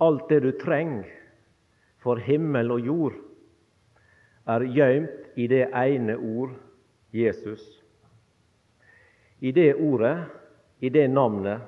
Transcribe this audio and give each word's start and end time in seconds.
alt 0.00 0.28
det 0.28 0.40
du 0.40 0.52
trenger 0.56 1.08
for 2.00 2.20
himmel 2.24 2.72
og 2.72 2.86
jord, 2.86 3.16
er 4.48 4.64
gjømt 4.64 5.36
i 5.38 5.46
det 5.50 5.66
ene 5.76 6.16
ord 6.16 6.54
Jesus. 7.12 7.62
I 9.40 9.52
det 9.52 9.74
ordet, 9.76 10.16
i 10.80 10.88
det 10.88 11.06
navnet, 11.12 11.60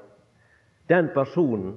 den 0.89 1.09
personen 1.15 1.77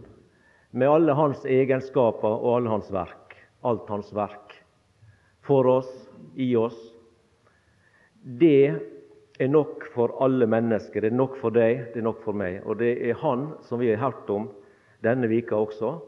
med 0.71 0.91
alle 0.91 1.13
hans 1.15 1.43
egenskaper 1.45 2.39
og 2.39 2.57
alle 2.57 2.73
hans 2.73 2.89
verk, 2.91 3.35
alt 3.63 3.91
hans 3.91 4.11
verk, 4.15 4.55
for 5.45 5.67
oss, 5.67 5.91
i 6.35 6.55
oss. 6.57 6.79
Det 8.23 8.73
er 9.39 9.51
nok 9.51 9.85
for 9.93 10.15
alle 10.23 10.47
mennesker. 10.49 11.03
Det 11.03 11.11
er 11.11 11.19
nok 11.19 11.37
for 11.39 11.53
deg, 11.53 11.91
det 11.93 12.01
er 12.01 12.07
nok 12.07 12.23
for 12.23 12.35
meg. 12.35 12.61
Og 12.65 12.79
det 12.79 12.95
er 13.03 13.19
Han 13.21 13.51
som 13.67 13.79
vi 13.79 13.91
har 13.91 14.01
hørt 14.01 14.29
om 14.31 14.49
denne 15.05 15.29
vika 15.31 15.55
også. 15.59 15.99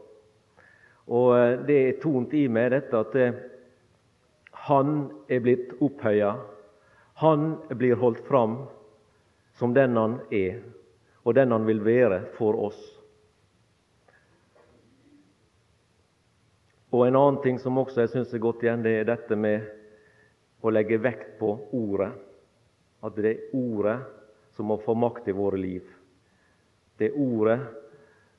Og 1.08 1.32
eh, 1.36 1.54
det 1.68 1.78
er 1.82 2.00
tont 2.02 2.34
i 2.36 2.46
meg 2.52 2.72
dette 2.74 3.00
at 3.00 3.16
eh, 3.16 3.38
han 4.68 5.08
er 5.30 5.40
blitt 5.44 5.72
opphøya. 5.84 6.34
Han 7.22 7.48
blir 7.80 7.98
holdt 7.98 8.20
fram 8.28 8.60
som 9.58 9.72
den 9.74 9.96
han 9.98 10.20
er, 10.30 10.60
og 11.24 11.34
den 11.34 11.52
han 11.54 11.66
vil 11.66 11.80
være 11.84 12.20
for 12.36 12.58
oss. 12.68 12.78
Og 16.92 17.06
En 17.06 17.16
annen 17.18 17.40
ting 17.44 17.58
som 17.60 17.76
også 17.80 18.04
jeg 18.04 18.12
syns 18.14 18.32
er 18.32 18.40
godt 18.40 18.62
igjen, 18.64 18.84
det 18.84 18.94
er 19.00 19.08
dette 19.08 19.36
med 19.36 19.66
å 20.64 20.72
legge 20.72 21.00
vekt 21.02 21.36
på 21.40 21.50
ordet. 21.76 22.12
At 23.04 23.18
det 23.18 23.30
er 23.30 23.56
ordet 23.56 23.98
som 24.56 24.70
må 24.70 24.78
få 24.82 24.94
makt 24.98 25.28
i 25.28 25.36
våre 25.36 25.58
liv. 25.60 25.84
Det 26.98 27.10
er 27.10 27.18
ordet 27.20 27.58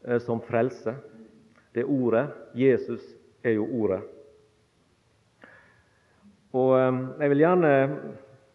eh, 0.03 0.19
som 0.23 0.41
frelser. 0.43 0.97
Det 1.73 1.83
ordet. 1.83 2.27
Jesus 2.53 3.03
er 3.43 3.57
jo 3.59 3.67
ordet. 3.81 4.01
Og 6.53 6.73
eh, 6.79 6.99
Jeg 7.21 7.29
vil 7.29 7.43
gjerne 7.45 7.73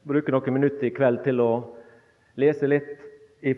bruke 0.05 0.35
noen 0.35 0.57
minutter 0.59 0.89
i 0.89 0.95
kveld 0.95 1.23
til 1.25 1.41
å 1.41 1.53
lese 2.41 2.69
litt 2.69 2.91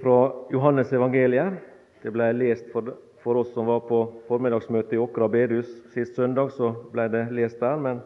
fra 0.02 0.18
Johannes 0.52 0.92
evangeliet. 0.92 1.56
Det 2.02 2.12
ble 2.14 2.28
lest 2.36 2.68
for, 2.72 2.92
for 3.22 3.40
oss 3.40 3.52
som 3.54 3.66
var 3.70 3.86
på 3.88 4.02
formiddagsmøtet 4.28 4.94
i 4.94 5.00
Åkra 5.00 5.28
bedehus 5.30 5.70
sist 5.94 6.18
søndag. 6.18 6.52
så 6.52 6.74
ble 6.92 7.08
det 7.08 7.26
lest 7.32 7.60
der, 7.60 7.76
Men 7.76 8.00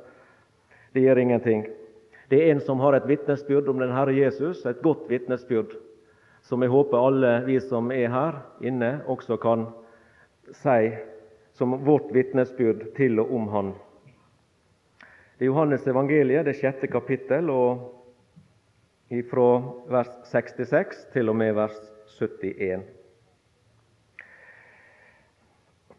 det 0.95 1.03
gjør 1.03 1.19
ingenting. 1.19 1.67
Det 2.31 2.39
er 2.39 2.53
en 2.53 2.61
som 2.61 2.81
har 2.81 2.95
et 2.95 3.09
vitnesbyrd 3.09 3.69
om 3.69 3.79
den 3.79 3.93
Herre 3.93 4.15
Jesus, 4.15 4.65
et 4.67 4.83
godt 4.83 5.09
vitnesbyrd, 5.11 5.75
som 6.43 6.63
jeg 6.63 6.71
håper 6.71 6.99
alle 6.99 7.33
vi 7.47 7.59
som 7.61 7.91
er 7.91 8.09
her 8.09 8.39
inne, 8.63 9.01
også 9.07 9.37
kan 9.37 9.67
si 10.55 10.93
som 11.61 11.75
vårt 11.85 12.09
vitnesbyrd 12.17 12.87
til 12.97 13.21
og 13.21 13.35
om 13.37 13.49
Han. 13.53 13.75
Er 15.37 15.51
Johannes 15.51 15.85
evangeliet, 15.85 16.47
det 16.49 16.55
sjette 16.57 16.89
kapittel, 16.89 17.51
og 17.53 19.21
fra 19.29 19.49
vers 19.93 20.09
66 20.31 21.03
til 21.13 21.29
og 21.29 21.37
med 21.37 21.53
vers 21.59 21.77
71. 22.17 22.87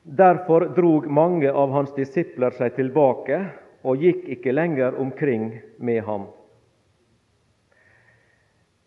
Derfor 0.01 0.65
drog 0.73 1.05
mange 1.13 1.53
av 1.53 1.69
hans 1.77 1.93
disipler 1.93 2.57
seg 2.57 2.73
tilbake 2.79 3.43
og 3.85 4.01
gikk 4.01 4.25
ikke 4.33 4.57
lenger 4.57 4.97
omkring 4.97 5.51
med 5.77 6.01
ham. 6.09 6.25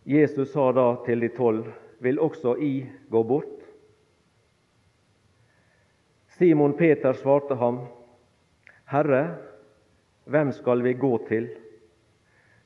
Jesus 0.02 0.50
sa 0.56 0.72
da 0.74 0.88
til 1.06 1.22
de 1.22 1.30
tolv, 1.38 1.70
vil 2.02 2.18
også 2.18 2.58
I 2.58 2.72
gå 3.14 3.22
bort? 3.22 3.53
Simon 6.38 6.72
Peter 6.72 7.12
svarte 7.12 7.54
ham, 7.54 7.78
Herre, 8.90 9.36
hvem 10.24 10.50
skal 10.52 10.82
vi 10.82 10.94
gå 10.98 11.18
til? 11.28 11.46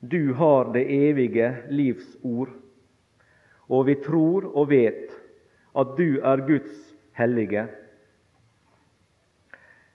Du 0.01 0.33
har 0.33 0.73
det 0.73 0.87
evige 0.89 1.51
livs 1.69 2.17
ord, 2.23 2.49
og 3.69 3.85
vi 3.91 3.99
tror 4.01 4.47
og 4.55 4.71
vet 4.71 5.13
at 5.77 5.93
du 5.99 6.17
er 6.17 6.47
Guds 6.49 6.97
hellige. 7.13 7.67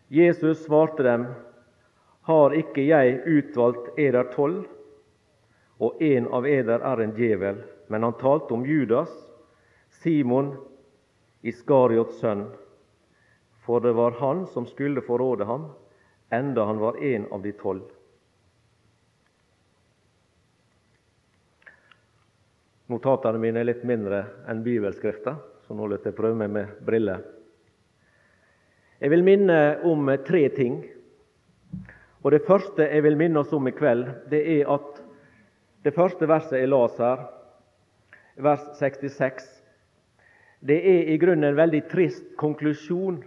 Jesus 0.10 0.66
svarte 0.68 1.04
dem, 1.04 1.26
har 2.30 2.54
ikke 2.54 2.86
jeg 2.86 3.22
utvalgt 3.26 3.98
eder 3.98 4.30
tolv, 4.36 4.68
og 5.82 5.98
en 5.98 6.30
av 6.30 6.46
eder 6.46 6.86
er 6.94 7.02
en 7.02 7.16
djevel. 7.18 7.64
Men 7.90 8.06
han 8.06 8.22
talte 8.22 8.54
om 8.54 8.68
Judas, 8.70 9.10
Simon 10.04 10.54
Iskariots 11.42 12.22
sønn, 12.22 12.52
for 13.66 13.84
det 13.84 13.94
var 13.96 14.18
han 14.20 14.46
som 14.52 14.66
skulle 14.68 15.02
forråde 15.02 15.48
ham, 15.48 15.70
enda 16.30 16.66
han 16.66 16.80
var 16.82 17.04
en 17.04 17.28
av 17.32 17.42
de 17.42 17.52
tolv. 17.52 17.84
Notatene 22.92 23.40
mine 23.40 23.62
er 23.62 23.70
litt 23.70 23.86
mindre 23.88 24.26
enn 24.52 24.64
bibelskrifta, 24.66 25.38
så 25.64 25.76
nå 25.78 25.88
løper 25.88 26.12
jeg 26.12 26.18
prøve 26.18 26.38
meg 26.38 26.52
med 26.52 26.74
briller. 26.84 27.24
Jeg 29.00 29.12
vil 29.12 29.24
minne 29.26 29.60
om 29.88 30.12
tre 30.28 30.48
ting 30.56 30.82
og 32.24 32.32
Det 32.32 32.46
første 32.48 32.86
jeg 32.88 33.04
vil 33.04 33.18
minne 33.20 33.42
oss 33.42 33.52
om 33.52 33.68
i 33.68 33.74
kveld, 33.76 34.06
det 34.32 34.40
er 34.48 34.70
at 34.72 35.02
det 35.84 35.92
første 35.92 36.28
verset 36.28 36.62
jeg 36.62 36.70
las 36.72 36.96
her, 36.96 37.26
vers 38.40 38.64
66, 38.80 39.44
det 40.64 40.78
er 40.88 41.12
i 41.12 41.18
grunnen 41.20 41.50
en 41.50 41.60
veldig 41.60 41.82
trist 41.92 42.30
konklusjon 42.40 43.20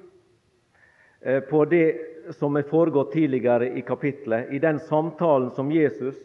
på 1.51 1.65
det 1.65 2.33
som 2.37 2.57
er 2.57 2.67
foregått 2.69 3.13
tidligere 3.13 3.71
i 3.79 3.83
kapittelet, 3.87 4.51
i 4.53 4.59
den 4.59 4.79
samtalen 4.79 5.51
som 5.55 5.71
Jesus 5.73 6.17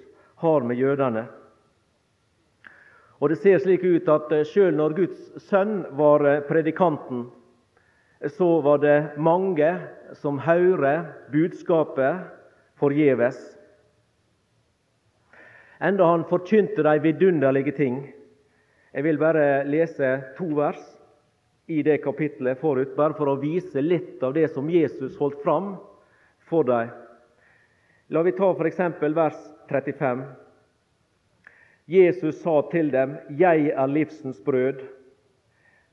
har 0.42 0.66
med 0.66 0.78
jødene. 0.78 1.26
Og 3.22 3.30
Det 3.30 3.38
ser 3.38 3.60
slik 3.62 3.84
ut 3.86 4.08
at 4.10 4.32
sjøl 4.34 4.48
selv 4.50 4.78
når 4.80 4.96
Guds 4.98 5.46
sønn 5.46 5.84
var 5.94 6.26
eh, 6.26 6.42
predikanten, 6.42 7.28
så 8.26 8.62
var 8.62 8.82
det 8.82 9.18
mange 9.18 9.70
som 10.18 10.40
hører 10.42 11.06
budskapet 11.34 12.26
forgjeves. 12.82 13.38
Enda 15.82 16.06
han 16.06 16.26
forkynte 16.30 16.86
de 16.86 16.96
vidunderlige 17.02 17.74
ting. 17.78 18.02
Jeg 18.94 19.04
vil 19.06 19.22
bare 19.22 19.64
lese 19.70 20.10
to 20.38 20.50
vers 20.58 20.82
i 21.72 21.82
det 21.84 22.02
kapittelet 22.04 22.60
forut, 22.60 22.96
bare 22.96 23.16
for 23.16 23.32
å 23.32 23.40
vise 23.40 23.82
litt 23.82 24.24
av 24.24 24.36
det 24.36 24.50
som 24.52 24.70
Jesus 24.70 25.16
holdt 25.20 25.40
fram 25.44 25.76
for 26.50 26.68
dem. 26.68 26.92
La 28.12 28.24
vi 28.28 28.34
ta 28.36 28.50
f.eks. 28.52 28.80
vers 29.16 29.38
35. 29.70 30.24
Jesus 31.92 32.42
sa 32.42 32.62
til 32.72 32.92
dem, 32.92 33.18
'Jeg 33.30 33.72
er 33.72 33.88
livsens 33.88 34.42
brød'. 34.44 34.84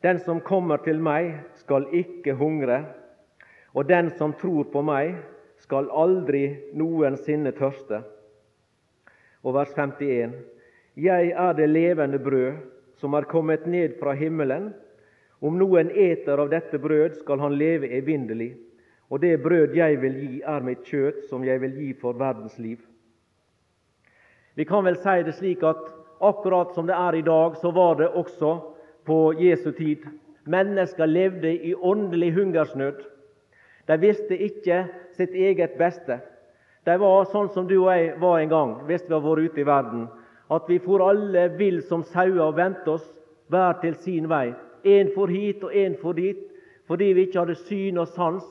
Den 0.02 0.18
som 0.18 0.40
kommer 0.40 0.76
til 0.76 1.00
meg, 1.00 1.40
skal 1.54 1.86
ikke 1.92 2.34
hungre, 2.34 2.84
og 3.74 3.88
den 3.88 4.10
som 4.10 4.32
tror 4.32 4.64
på 4.72 4.82
meg, 4.82 5.16
skal 5.58 5.90
aldri 5.90 6.56
noensinne 6.74 7.52
tørste. 7.52 8.02
Og 9.42 9.54
vers 9.54 9.74
51.: 9.74 10.34
Jeg 10.96 11.30
er 11.30 11.52
det 11.52 11.68
levende 11.68 12.18
brød 12.18 12.52
som 12.98 13.14
er 13.14 13.22
kommet 13.30 13.66
ned 13.66 13.98
fra 14.00 14.12
himmelen. 14.12 14.74
Om 15.40 15.58
noen 15.58 15.90
eter 15.90 16.38
av 16.38 16.50
dette 16.50 16.78
brød, 16.78 17.20
skal 17.22 17.40
han 17.40 17.58
leve 17.58 17.90
evinnelig. 17.94 18.56
Og 19.10 19.20
det 19.20 19.38
brød 19.42 19.76
jeg 19.76 20.00
vil 20.02 20.16
gi, 20.20 20.40
er 20.42 20.64
mitt 20.66 20.84
kjøtt, 20.84 21.24
som 21.30 21.44
jeg 21.46 21.60
vil 21.62 21.76
gi 21.78 21.92
for 22.00 22.18
verdens 22.18 22.58
liv. 22.58 22.80
Vi 24.58 24.66
kan 24.66 24.84
vel 24.84 24.98
si 24.98 25.22
det 25.22 25.36
slik 25.38 25.62
at 25.62 25.84
akkurat 26.20 26.74
som 26.74 26.88
det 26.88 26.96
er 26.98 27.14
i 27.14 27.22
dag, 27.22 27.56
så 27.56 27.70
var 27.70 27.94
det 28.00 28.08
også 28.08 28.56
på 29.06 29.18
Jesu 29.38 29.70
tid. 29.72 30.02
Mennesker 30.44 31.06
levde 31.06 31.52
i 31.52 31.74
åndelig 31.74 32.32
hungersnød. 32.34 33.04
De 33.88 33.96
visste 34.00 34.36
ikke 34.36 34.86
sitt 35.16 35.32
eget 35.32 35.78
beste. 35.78 36.18
De 36.84 36.96
var 36.98 37.28
sånn 37.30 37.48
som 37.54 37.68
du 37.68 37.76
og 37.78 37.92
jeg 37.92 38.14
var 38.20 38.40
en 38.40 38.50
gang 38.50 38.74
hvis 38.88 39.06
vi 39.06 39.14
har 39.14 39.24
vært 39.24 39.52
ute 39.52 39.62
i 39.62 39.68
verden. 39.68 40.06
At 40.50 40.68
vi 40.68 40.78
for 40.82 41.04
alle 41.04 41.48
vill 41.56 41.82
som 41.84 42.02
sauer 42.02 42.48
og 42.48 42.56
vendte 42.56 42.96
oss 42.96 43.06
hver 43.52 43.78
til 43.82 43.96
sin 44.02 44.28
vei. 44.28 44.52
Én 44.88 45.10
for 45.14 45.28
hit 45.28 45.64
og 45.64 45.74
én 45.74 45.96
for 46.00 46.16
dit, 46.16 46.38
fordi 46.88 47.12
vi 47.12 47.26
ikke 47.26 47.42
hadde 47.42 47.58
syn 47.66 47.98
og 48.00 48.08
sans 48.08 48.44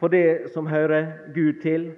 for 0.00 0.08
det 0.08 0.50
som 0.54 0.66
hører 0.66 1.06
Gud 1.34 1.60
til. 1.62 1.92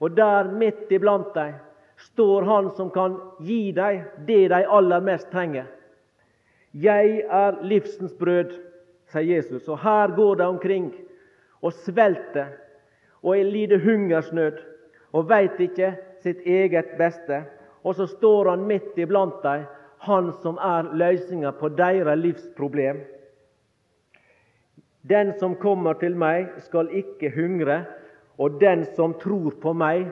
Og 0.00 0.16
der 0.16 0.48
midt 0.52 0.92
iblant 0.92 1.34
dem 1.34 1.58
står 2.00 2.42
Han 2.48 2.70
som 2.76 2.90
kan 2.90 3.16
gi 3.44 3.72
dem 3.76 4.00
det 4.26 4.48
de 4.50 4.66
aller 4.66 5.00
mest 5.00 5.30
trenger. 5.30 5.64
Jeg 6.74 7.22
er 7.28 7.62
livsens 7.62 8.12
brød, 8.14 8.52
sier 9.10 9.36
Jesus. 9.36 9.68
Og 9.68 9.78
her 9.78 10.14
går 10.16 10.34
de 10.34 10.46
omkring 10.46 10.94
og 11.62 11.72
svelter 11.72 12.46
og 13.22 13.36
lider 13.36 13.78
hungersnød 13.78 14.60
og 15.12 15.28
veit 15.28 15.60
ikke 15.60 15.96
sitt 16.22 16.46
eget 16.46 16.94
beste. 16.98 17.42
Og 17.84 17.94
så 17.94 18.06
står 18.06 18.50
han 18.50 18.66
midt 18.68 18.96
iblant 18.96 19.42
dem, 19.42 19.66
han 20.00 20.32
som 20.40 20.58
er 20.64 20.88
løsninga 20.96 21.52
på 21.60 21.68
deres 21.76 22.18
livsproblem. 22.18 23.02
Den 25.02 25.32
som 25.40 25.56
kommer 25.60 25.96
til 26.00 26.16
meg, 26.16 26.48
skal 26.64 26.88
ikke 26.96 27.32
hungre, 27.34 27.82
og 28.40 28.60
den 28.60 28.86
som 28.96 29.12
tror 29.20 29.56
på 29.60 29.74
meg, 29.76 30.08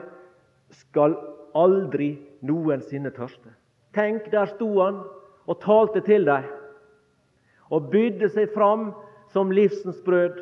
skal 0.69 1.15
aldri 1.57 2.11
noensinne 2.45 3.09
tørste. 3.15 3.49
Tenk, 3.97 4.29
der 4.29 4.49
sto 4.51 4.69
han 4.77 5.01
og 5.49 5.61
talte 5.63 6.03
til 6.05 6.27
dem, 6.29 6.45
og 7.73 7.89
bydde 7.89 8.29
seg 8.33 8.53
fram 8.53 8.91
som 9.33 9.53
livsens 9.53 9.97
brød, 10.05 10.37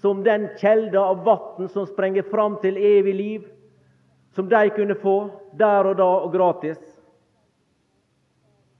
som 0.00 0.20
den 0.24 0.46
kjelde 0.60 1.00
av 1.00 1.24
vann 1.24 1.68
som 1.72 1.88
sprenger 1.88 2.28
fram 2.28 2.60
til 2.62 2.76
evig 2.76 3.14
liv, 3.16 3.48
som 4.36 4.48
de 4.48 4.68
kunne 4.76 4.96
få 5.00 5.16
der 5.58 5.88
og 5.88 5.96
da 5.98 6.08
og 6.22 6.32
gratis. 6.36 6.78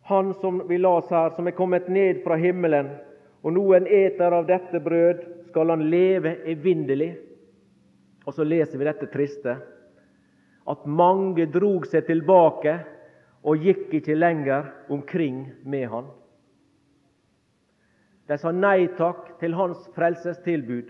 Han 0.08 0.34
som 0.34 0.62
vi 0.68 0.78
las 0.78 1.10
her, 1.10 1.30
som 1.36 1.46
er 1.46 1.52
kommet 1.52 1.88
ned 1.92 2.22
fra 2.24 2.38
himmelen, 2.40 2.86
og 3.44 3.52
noen 3.52 3.84
eter 3.84 4.32
av 4.32 4.46
dette 4.48 4.80
brød, 4.80 5.18
skal 5.50 5.68
han 5.68 5.82
leve 5.92 6.32
evinnelig. 6.48 7.10
Og 8.24 8.32
så 8.32 8.46
leser 8.48 8.80
vi 8.80 8.86
dette 8.88 9.08
triste, 9.12 9.58
at 10.68 10.86
mange 10.88 11.44
drog 11.52 11.84
seg 11.90 12.06
tilbake 12.08 12.78
og 13.44 13.66
gikk 13.68 13.98
ikke 14.00 14.16
lenger 14.16 14.70
omkring 14.88 15.42
med 15.68 15.84
han. 15.92 16.08
De 18.32 18.40
sa 18.40 18.52
nei 18.52 18.88
takk 18.96 19.34
til 19.44 19.58
hans 19.60 19.84
frelsestilbud. 19.92 20.88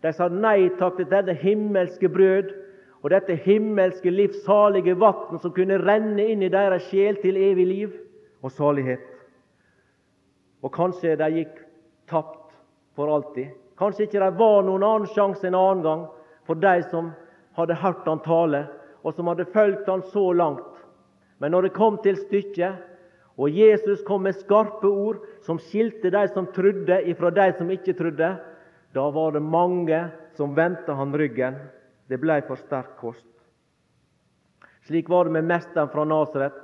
De 0.00 0.14
sa 0.16 0.30
nei 0.32 0.70
takk 0.80 0.96
til 0.96 1.12
dette 1.12 1.36
himmelske 1.44 2.08
brød 2.08 2.56
og 3.04 3.12
dette 3.12 3.36
himmelske, 3.44 4.08
livssalige 4.08 4.96
vann 4.96 5.44
som 5.44 5.52
kunne 5.52 5.76
renne 5.84 6.32
inn 6.32 6.40
i 6.40 6.52
deres 6.52 6.88
sjel 6.88 7.20
til 7.20 7.36
evig 7.36 7.68
liv 7.68 8.02
og 8.46 8.54
salighet. 8.54 9.02
Og 10.62 10.72
kanskje 10.74 11.16
de 11.18 11.30
gikk 11.40 11.58
tapt 12.10 12.54
for 12.96 13.10
alltid. 13.10 13.50
Kanskje 13.76 14.06
ikke 14.06 14.22
det 14.22 14.38
var 14.38 14.62
noen 14.64 14.86
annen 14.86 15.10
sjanse 15.12 15.48
en 15.48 15.58
annen 15.58 15.84
gang 15.84 16.04
for 16.46 16.58
de 16.62 16.78
som 16.88 17.10
hadde 17.58 17.78
hørt 17.82 18.06
han 18.06 18.22
tale, 18.24 18.66
og 19.02 19.14
som 19.14 19.28
hadde 19.30 19.48
fulgt 19.52 19.88
han 19.90 20.04
så 20.12 20.30
langt. 20.32 20.72
Men 21.38 21.52
når 21.52 21.66
det 21.66 21.76
kom 21.76 21.98
til 22.04 22.16
stykket, 22.18 22.78
og 23.36 23.52
Jesus 23.52 24.00
kom 24.06 24.22
med 24.24 24.38
skarpe 24.38 24.88
ord 24.88 25.18
som 25.44 25.58
skilte 25.60 26.10
de 26.12 26.22
som 26.32 26.48
trodde, 26.54 27.02
ifra 27.04 27.30
de 27.30 27.50
som 27.58 27.70
ikke 27.70 27.92
trodde, 27.98 28.30
da 28.96 29.08
var 29.12 29.34
det 29.34 29.42
mange 29.44 29.98
som 30.38 30.54
vendte 30.56 30.94
han 30.96 31.12
ryggen. 31.12 31.58
Det 32.08 32.16
ble 32.22 32.38
for 32.46 32.56
sterk 32.56 32.94
kost. 33.00 33.26
Slik 34.86 35.10
var 35.10 35.26
det 35.26 35.34
med 35.36 35.50
mesteren 35.50 35.90
fra 35.92 36.06
Nasaret. 36.08 36.56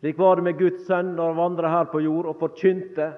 Slik 0.00 0.18
var 0.18 0.36
det 0.36 0.46
med 0.46 0.58
Guds 0.58 0.86
sønn 0.88 1.12
når 1.16 1.32
han 1.32 1.36
vandra 1.36 1.70
her 1.70 1.88
på 1.92 2.00
jord 2.00 2.30
og 2.30 2.38
forkynte. 2.40 3.10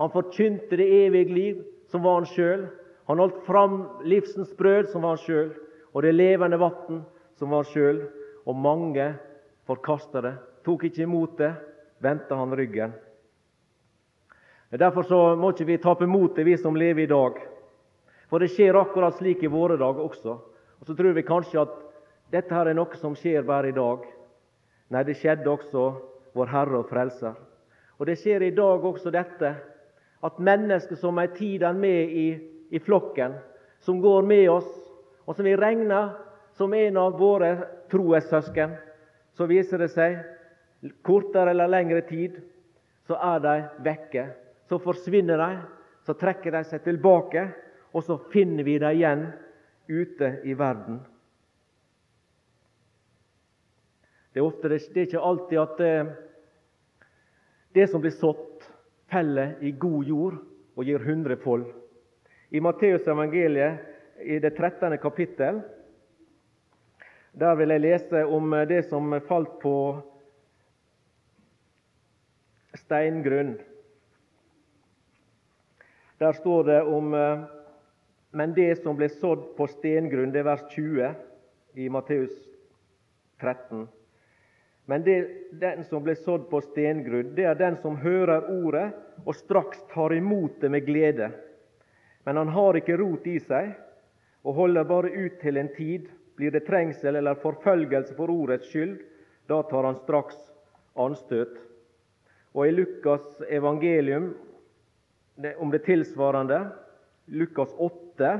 Han 0.00 0.12
forkynte 0.12 0.78
det 0.80 0.86
evige 1.04 1.34
liv, 1.34 1.58
som 1.92 2.04
var 2.04 2.22
han 2.22 2.28
sjøl. 2.30 2.64
Han 3.10 3.20
holdt 3.20 3.42
fram 3.44 3.82
livsens 4.08 4.54
brød, 4.56 4.88
som 4.92 5.04
var 5.04 5.16
han 5.16 5.24
sjøl, 5.24 5.50
og 5.92 6.04
det 6.04 6.14
levende 6.14 6.60
vann, 6.60 7.02
som 7.36 7.52
var 7.52 7.64
han 7.66 7.72
sjøl. 7.72 8.00
Og 8.48 8.56
mange 8.56 9.10
forkasta 9.68 10.24
det, 10.24 10.34
tok 10.64 10.88
ikke 10.88 11.04
imot 11.04 11.36
det, 11.40 11.52
vendte 12.00 12.40
han 12.40 12.56
ryggen. 12.56 12.96
Derfor 14.70 15.04
så 15.04 15.20
må 15.36 15.52
ikke 15.52 15.68
vi 15.68 15.80
tape 15.80 16.08
motet, 16.08 16.44
vi 16.46 16.56
som 16.56 16.76
lever 16.76 17.04
i 17.04 17.10
dag. 17.12 17.40
For 18.28 18.40
det 18.40 18.50
skjer 18.52 18.76
akkurat 18.76 19.16
slik 19.16 19.42
i 19.44 19.52
våre 19.52 19.76
dager 19.80 20.04
også. 20.04 20.40
Og 20.80 20.86
Så 20.86 20.94
tror 20.94 21.12
vi 21.16 21.24
kanskje 21.24 21.60
at 21.60 21.74
dette 22.32 22.54
her 22.54 22.68
er 22.68 22.76
noe 22.76 22.96
som 22.96 23.16
skjer 23.16 23.44
bare 23.44 23.68
i 23.68 23.76
dag. 23.76 24.04
Nei, 24.88 25.04
det 25.04 25.18
skjedde 25.20 25.50
også 25.52 25.84
vår 26.36 26.52
Herre 26.52 26.80
og 26.80 26.88
Frelser. 26.88 27.36
Og 27.98 28.06
det 28.06 28.16
skjer 28.20 28.46
i 28.46 28.54
dag 28.56 28.84
også 28.84 29.12
dette 29.12 29.52
at 30.24 30.40
mennesker 30.42 30.98
som 30.98 31.18
er 31.18 31.72
med 31.74 32.10
i, 32.10 32.28
i 32.70 32.78
flokken, 32.78 33.34
som 33.80 34.00
går 34.00 34.22
med 34.22 34.48
oss, 34.50 34.68
og 35.26 35.36
som 35.36 35.44
vi 35.44 35.56
regner 35.56 36.16
som 36.56 36.74
en 36.74 36.96
av 36.96 37.18
våre 37.18 37.52
troessøsken, 37.90 38.74
så 39.36 39.46
viser 39.46 39.78
det 39.78 39.90
seg 39.92 40.18
kortere 41.02 41.50
eller 41.50 41.68
lengre 41.68 42.02
tid, 42.08 42.40
så 43.06 43.14
er 43.14 43.38
de 43.40 43.54
vekke. 43.84 44.24
Så 44.68 44.78
forsvinner 44.82 45.38
de, 45.38 45.60
så 46.06 46.14
trekker 46.18 46.52
de 46.52 46.64
seg 46.64 46.82
tilbake, 46.84 47.46
og 47.92 48.04
så 48.04 48.18
finner 48.32 48.64
vi 48.66 48.78
dem 48.78 48.96
igjen 48.96 49.26
ute 49.88 50.40
i 50.44 50.54
verden. 50.58 51.00
Det 54.32 54.40
er, 54.40 54.44
ofte, 54.44 54.68
det 54.68 55.00
er 55.00 55.06
ikke 55.08 55.24
alltid 55.24 55.58
at 55.62 55.78
det, 55.80 55.94
det 57.74 57.86
som 57.90 58.02
blir 58.04 58.14
sådd, 58.14 58.44
feller 59.08 59.54
i 59.64 59.72
god 59.72 60.04
jord 60.04 60.34
og 60.76 60.84
gir 60.84 61.00
hundrefold. 61.00 61.64
I 62.52 62.60
Matteus 62.60 63.08
evangeliet, 63.08 63.80
i 64.20 64.38
det 64.42 64.50
13. 64.56 64.98
kapittel, 64.98 65.62
der 67.38 67.54
vil 67.54 67.70
jeg 67.70 67.84
lese 67.84 68.24
om 68.26 68.54
det 68.68 68.82
som 68.88 69.14
falt 69.28 69.60
på 69.62 69.74
steingrunn. 72.74 73.54
Der 76.18 76.32
står 76.32 76.62
det 76.66 76.82
om 76.82 77.14
Men 78.30 78.52
det 78.52 78.82
som 78.82 78.96
ble 78.96 79.08
sådd 79.08 79.54
på 79.56 79.66
stengrunn, 79.72 80.32
det 80.32 80.42
er 80.42 80.50
vers 80.50 80.64
20 80.74 81.14
i 81.80 81.88
Matteus 81.88 82.34
13. 83.40 83.86
Men 84.88 85.02
det, 85.04 85.16
den 85.60 85.82
som 85.84 86.00
ble 86.00 86.14
sådd 86.16 86.46
på 86.48 86.62
stengrunn, 86.64 87.34
det 87.36 87.44
er 87.44 87.58
den 87.60 87.74
som 87.82 87.98
hører 88.00 88.46
ordet 88.48 88.86
og 89.26 89.36
straks 89.36 89.82
tar 89.90 90.14
imot 90.16 90.62
det 90.62 90.70
med 90.72 90.86
glede. 90.86 91.28
Men 92.24 92.40
han 92.40 92.48
har 92.54 92.78
ikke 92.80 92.96
rot 92.96 93.28
i 93.28 93.36
seg 93.44 93.74
og 94.48 94.56
holder 94.56 94.88
bare 94.88 95.12
ut 95.12 95.36
til 95.42 95.60
en 95.60 95.68
tid. 95.76 96.08
Blir 96.40 96.56
det 96.56 96.64
trengsel 96.64 97.20
eller 97.20 97.36
forfølgelse 97.42 98.16
for 98.16 98.32
ordets 98.32 98.72
skyld, 98.72 98.96
da 99.44 99.60
tar 99.68 99.90
han 99.90 100.00
straks 100.00 100.40
anstøt. 100.96 101.58
Og 102.56 102.64
i 102.64 102.72
Lukas 102.72 103.42
evangelium 103.52 104.30
om 105.60 105.70
det 105.70 105.84
tilsvarende, 105.84 106.62
Lukas 107.28 107.76
8, 107.76 108.38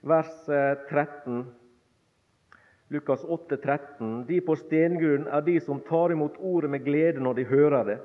vers 0.00 0.46
13. 0.88 1.44
Lukas 2.92 3.24
8, 3.24 3.56
13. 3.56 4.26
De 4.28 4.40
på 4.44 4.56
stengrunn 4.60 5.24
er 5.32 5.44
de 5.46 5.54
som 5.64 5.80
tar 5.86 6.12
imot 6.12 6.36
ordet 6.38 6.70
med 6.74 6.84
glede 6.84 7.22
når 7.24 7.38
de 7.38 7.44
hører 7.48 7.86
det, 7.88 7.98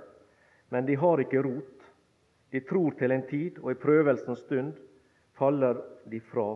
men 0.71 0.87
de 0.87 0.95
har 0.95 1.19
ikke 1.19 1.43
rot. 1.43 1.89
De 2.55 2.61
tror 2.63 2.95
til 2.95 3.11
en 3.11 3.25
tid, 3.27 3.59
og 3.59 3.73
i 3.73 3.79
prøvelsens 3.81 4.45
stund 4.45 4.71
faller 5.35 5.81
de 6.07 6.21
fra. 6.31 6.47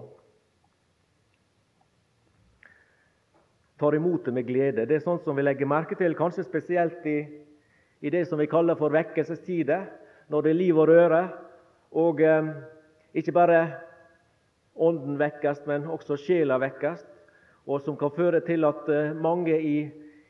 Tar 3.81 3.99
imot 3.99 4.25
det 4.25 4.33
med 4.33 4.47
glede. 4.47 4.87
Det 4.87 4.95
er 4.95 5.03
sånt 5.03 5.25
som 5.27 5.35
vi 5.35 5.43
legger 5.43 5.67
merke 5.67 5.99
til, 5.99 6.15
kanskje 6.15 6.47
spesielt 6.47 7.05
i 7.05 7.19
i 8.01 8.09
det 8.09 8.25
som 8.25 8.39
vi 8.39 8.49
kaller 8.49 8.75
for 8.75 8.89
vekkelsestider, 8.89 9.85
når 10.29 10.41
det 10.41 10.49
er 10.49 10.57
liv 10.57 10.77
og 10.77 10.87
røre. 10.89 11.21
Og 11.91 12.21
eh, 12.21 12.47
ikke 13.13 13.35
bare 13.35 13.59
ånden 14.75 15.19
vekkes, 15.19 15.65
men 15.67 15.85
også 15.85 16.17
sjela 16.17 16.57
vekkes. 16.61 17.03
Og 17.67 17.81
som 17.81 17.97
kan 17.97 18.13
føre 18.15 18.41
til 18.45 18.65
at 18.65 18.89
eh, 18.89 19.15
mange 19.15 19.57
i, 19.61 19.77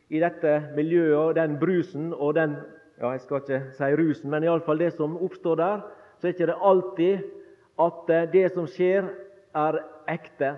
i, 0.09 0.19
dette 0.19 0.57
miljøet, 0.75 1.15
og 1.15 1.35
den 1.35 1.57
brusen 1.59 2.13
og 2.13 2.35
den 2.35 2.55
ja, 3.01 3.11
Jeg 3.11 3.21
skal 3.21 3.41
ikke 3.41 3.61
si 3.73 3.93
rusen, 3.97 4.29
men 4.29 4.43
iallfall 4.43 4.79
det 4.79 4.91
som 4.93 5.17
oppstår 5.17 5.55
der, 5.55 5.79
så 6.19 6.27
er 6.27 6.33
ikke 6.35 6.49
det 6.51 6.57
alltid 6.61 7.23
at 7.79 8.09
eh, 8.09 8.27
det 8.33 8.51
som 8.53 8.67
skjer, 8.67 9.07
er 9.55 9.81
ekte. 10.07 10.55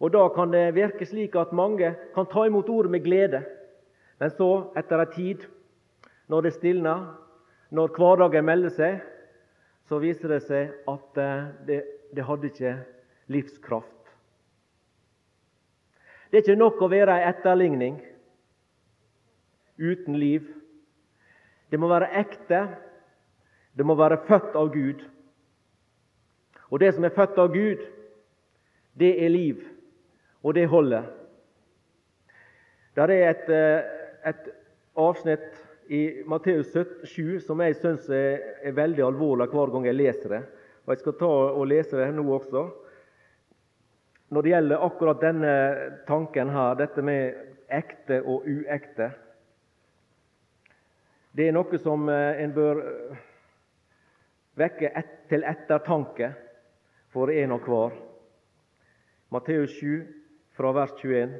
Og 0.00 0.12
Da 0.12 0.28
kan 0.34 0.50
det 0.52 0.74
virke 0.74 1.06
slik 1.06 1.36
at 1.36 1.52
mange 1.52 1.94
kan 2.14 2.26
ta 2.26 2.44
imot 2.46 2.68
ordet 2.68 2.90
med 2.90 3.04
glede, 3.04 3.44
men 4.20 4.30
så, 4.30 4.72
etter 4.76 5.00
en 5.00 5.12
tid, 5.14 5.46
når 6.28 6.40
det 6.40 6.52
stilner, 6.52 7.06
når 7.70 7.94
hverdagen 7.96 8.44
melder 8.44 8.70
seg, 8.74 9.00
så 9.88 9.98
viser 9.98 10.28
det 10.28 10.42
seg 10.42 10.74
at 10.88 11.18
eh, 11.20 11.48
det, 11.66 11.80
det 12.16 12.26
hadde 12.26 12.50
ikke 12.50 12.76
livskraft. 13.28 13.99
Det 16.30 16.38
er 16.38 16.44
ikke 16.44 16.60
nok 16.60 16.82
å 16.82 16.88
være 16.90 17.16
ei 17.18 17.28
etterligning 17.30 17.96
uten 19.80 20.18
liv. 20.20 20.46
Det 21.70 21.78
må 21.80 21.88
være 21.90 22.10
ekte. 22.20 22.60
Det 23.74 23.86
må 23.86 23.96
være 23.98 24.20
født 24.28 24.54
av 24.58 24.70
Gud. 24.74 25.02
Og 26.70 26.80
det 26.82 26.92
som 26.94 27.04
er 27.06 27.14
født 27.14 27.38
av 27.38 27.50
Gud, 27.54 27.82
det 28.98 29.10
er 29.24 29.32
liv, 29.32 29.62
og 30.42 30.54
det 30.54 30.68
holder. 30.70 31.08
Der 32.94 33.10
er 33.10 33.30
et, 33.30 33.48
eh, 33.48 34.30
et 34.30 34.50
avsnitt 34.96 35.66
i 35.88 36.22
Matteus 36.26 36.74
7 37.04 37.40
som 37.40 37.60
jeg 37.60 37.76
syns 37.76 38.08
er, 38.10 38.38
er, 38.62 38.72
veldig 38.72 39.02
alvorlig 39.02 39.48
hver 39.50 39.72
gang 39.72 39.86
jeg 39.86 39.98
leser 39.98 40.28
det. 40.28 40.42
Og 40.86 40.92
Jeg 40.94 40.98
skal 40.98 41.18
ta 41.18 41.30
og 41.30 41.66
lese 41.66 41.96
det 41.96 42.14
nå 42.14 42.26
også. 42.34 42.68
Når 44.30 44.42
det 44.42 44.50
gjelder 44.52 44.84
akkurat 44.86 45.22
denne 45.22 45.54
tanken 46.06 46.52
her, 46.54 46.76
dette 46.78 47.02
med 47.02 47.34
ekte 47.70 48.20
og 48.22 48.46
uekte 48.46 49.10
Det 51.34 51.46
er 51.46 51.54
noe 51.54 51.78
som 51.78 52.08
eh, 52.10 52.40
en 52.42 52.52
bør 52.54 52.80
eh, 52.82 53.18
vekke 54.58 54.90
et, 54.98 55.10
til 55.30 55.44
ettertanke 55.46 56.32
for 57.14 57.30
en 57.30 57.54
og 57.54 57.66
hver. 57.66 57.94
Matteus 59.30 59.76
7, 59.78 60.02
fra 60.58 60.72
vers 60.74 60.94
21. 60.98 61.36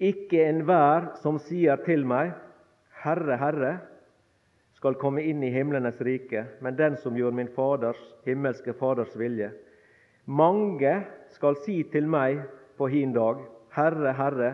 Ikke 0.00 0.46
enhver 0.48 1.10
som 1.20 1.36
sier 1.44 1.80
til 1.84 2.06
meg, 2.08 2.32
Herre, 3.04 3.36
Herre, 3.36 3.74
skal 4.80 4.96
komme 4.98 5.22
inn 5.28 5.44
i 5.44 5.52
himlenes 5.52 6.00
rike, 6.00 6.46
men 6.64 6.78
den 6.80 6.96
som 7.04 7.16
gjør 7.16 7.36
min 7.36 7.52
Faders, 7.52 8.00
himmelske 8.24 8.72
Faders 8.80 9.12
vilje. 9.20 9.52
Mange 10.26 11.02
skal 11.34 11.56
si 11.64 11.80
til 11.90 12.06
meg 12.06 12.44
på 12.78 12.86
hin 12.86 13.10
dag, 13.12 13.40
Herre, 13.74 14.12
Herre, 14.14 14.50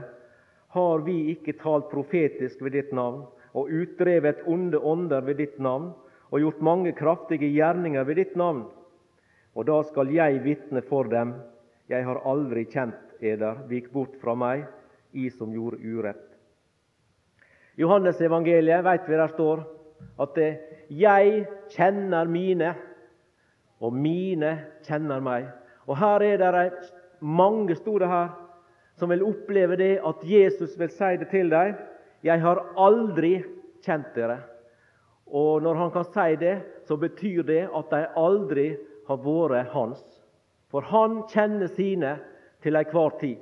har 0.73 1.03
vi 1.05 1.31
ikke 1.35 1.59
talt 1.61 1.91
profetisk 1.93 2.63
ved 2.65 2.73
ditt 2.73 2.93
navn 2.97 3.27
og 3.53 3.69
utdrevet 3.69 4.41
onde 4.49 4.81
ånder 4.81 5.21
ved 5.27 5.37
ditt 5.43 5.59
navn 5.61 5.91
og 6.31 6.41
gjort 6.41 6.65
mange 6.65 6.93
kraftige 6.97 7.51
gjerninger 7.53 8.05
ved 8.05 8.17
ditt 8.17 8.37
navn? 8.37 8.65
Og 9.55 9.67
da 9.69 9.83
skal 9.85 10.09
jeg 10.15 10.41
vitne 10.45 10.81
for 10.89 11.05
dem, 11.05 11.35
jeg 11.89 12.05
har 12.05 12.23
aldri 12.25 12.65
kjent 12.65 13.21
eder, 13.21 13.61
vik 13.69 13.93
bort 13.93 14.17
fra 14.23 14.35
meg, 14.35 14.65
I 15.13 15.29
som 15.33 15.53
gjorde 15.53 15.81
urett. 15.85 16.25
Johannes 17.77 18.21
evangeliet 18.21 18.85
vet 18.85 19.09
vi 19.09 19.17
der 19.17 19.33
står 19.33 19.65
at 20.21 20.35
det, 20.35 20.61
'jeg 20.91 21.47
kjenner 21.69 22.25
mine', 22.25 22.75
og 23.81 23.93
'mine 23.93 24.59
kjenner 24.83 25.21
meg'. 25.21 25.58
Og 25.89 25.97
Her 25.97 26.23
er 26.23 26.37
det 26.37 26.93
mange 27.21 27.75
store 27.77 28.07
her 28.07 28.29
som 28.99 29.11
vil 29.11 29.25
oppleve 29.25 29.77
det 29.79 30.01
at 30.07 30.23
Jesus 30.27 30.79
vil 30.79 30.91
si 30.91 31.17
det 31.17 31.29
til 31.31 31.51
dem. 31.51 31.75
'Jeg 32.23 32.41
har 32.41 32.65
aldri 32.77 33.45
kjent 33.83 34.15
dere'. 34.15 34.43
Og 35.27 35.63
Når 35.63 35.75
han 35.75 35.91
kan 35.91 36.05
si 36.05 36.37
det, 36.37 36.63
så 36.85 36.97
betyr 36.97 37.43
det 37.43 37.69
at 37.77 37.91
de 37.91 38.07
aldri 38.17 38.77
har 39.09 39.17
vært 39.17 39.73
hans. 39.73 40.05
For 40.71 40.81
han 40.81 41.23
kjenner 41.29 41.67
sine 41.67 42.19
til 42.63 42.77
enhver 42.77 43.19
tid. 43.21 43.37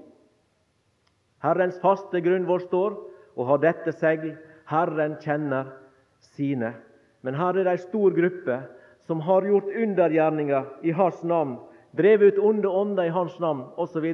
Herrens 1.42 1.80
faste 1.80 2.20
grunn 2.20 2.46
vår 2.46 2.58
står 2.58 2.96
og 3.36 3.46
har 3.46 3.58
dette 3.58 3.92
segl 3.92 4.36
Herren 4.70 5.16
kjenner 5.20 5.72
sine. 6.20 6.74
Men 7.22 7.34
her 7.34 7.56
er 7.56 7.64
det 7.64 7.72
ei 7.72 7.82
stor 7.82 8.10
gruppe 8.10 8.60
som 9.06 9.20
har 9.20 9.46
gjort 9.46 9.70
undergjerninger 9.82 10.64
i 10.82 10.90
Hans 10.90 11.22
navn, 11.22 11.58
drevet 11.96 12.34
ut 12.34 12.38
onde 12.38 12.68
ånder 12.68 13.08
i 13.08 13.14
Hans 13.14 13.38
navn 13.40 13.64
osv. 13.76 14.06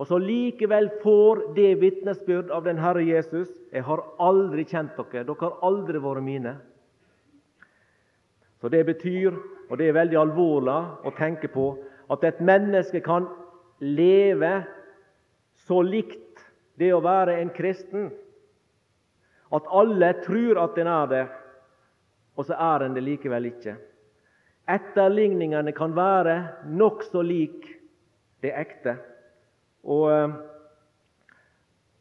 Og 0.00 0.06
så 0.08 0.18
likevel 0.18 0.88
får 1.02 1.42
det 1.56 1.74
vitnesbyrd 1.82 2.50
av 2.50 2.64
den 2.64 2.78
Herre 2.78 3.04
Jesus 3.04 3.48
'Jeg 3.72 3.84
har 3.84 4.04
aldri 4.18 4.64
kjent 4.64 4.96
dere. 4.96 5.24
Dere 5.24 5.40
har 5.40 5.58
aldri 5.62 5.98
vært 5.98 6.22
mine.' 6.22 6.56
Så 8.60 8.68
Det 8.68 8.86
betyr, 8.86 9.32
og 9.70 9.78
det 9.78 9.88
er 9.88 9.92
veldig 9.92 10.16
alvorlig 10.16 10.80
å 11.04 11.10
tenke 11.16 11.48
på, 11.48 11.78
at 12.10 12.24
et 12.24 12.40
menneske 12.40 13.00
kan 13.00 13.26
leve 13.80 14.66
så 15.54 15.82
likt 15.82 16.42
det 16.78 16.92
å 16.92 17.00
være 17.00 17.40
en 17.40 17.50
kristen 17.50 18.10
at 19.52 19.66
alle 19.74 20.12
tror 20.24 20.58
at 20.62 20.78
en 20.78 20.90
er 20.90 21.06
det, 21.10 21.24
og 22.38 22.46
så 22.46 22.54
er 22.54 22.84
en 22.86 22.94
det 22.94 23.02
likevel 23.02 23.50
ikke. 23.50 23.74
Etterligningene 24.70 25.72
kan 25.74 25.94
være 25.96 26.36
nokså 26.70 27.22
lik 27.26 27.66
det 28.44 28.54
ekte. 28.54 28.96
Og 29.82 30.06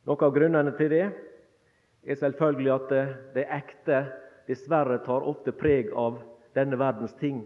Noen 0.10 0.26
av 0.26 0.32
grunnene 0.34 0.72
til 0.74 0.90
det 0.90 1.04
er 1.06 2.18
selvfølgelig 2.18 2.72
at 2.74 2.86
det, 2.90 3.02
det 3.36 3.44
ekte 3.54 3.98
dessverre 4.48 4.96
tar 5.06 5.28
ofte 5.30 5.54
preg 5.54 5.92
av 5.94 6.16
denne 6.58 6.80
verdens 6.82 7.14
ting, 7.20 7.44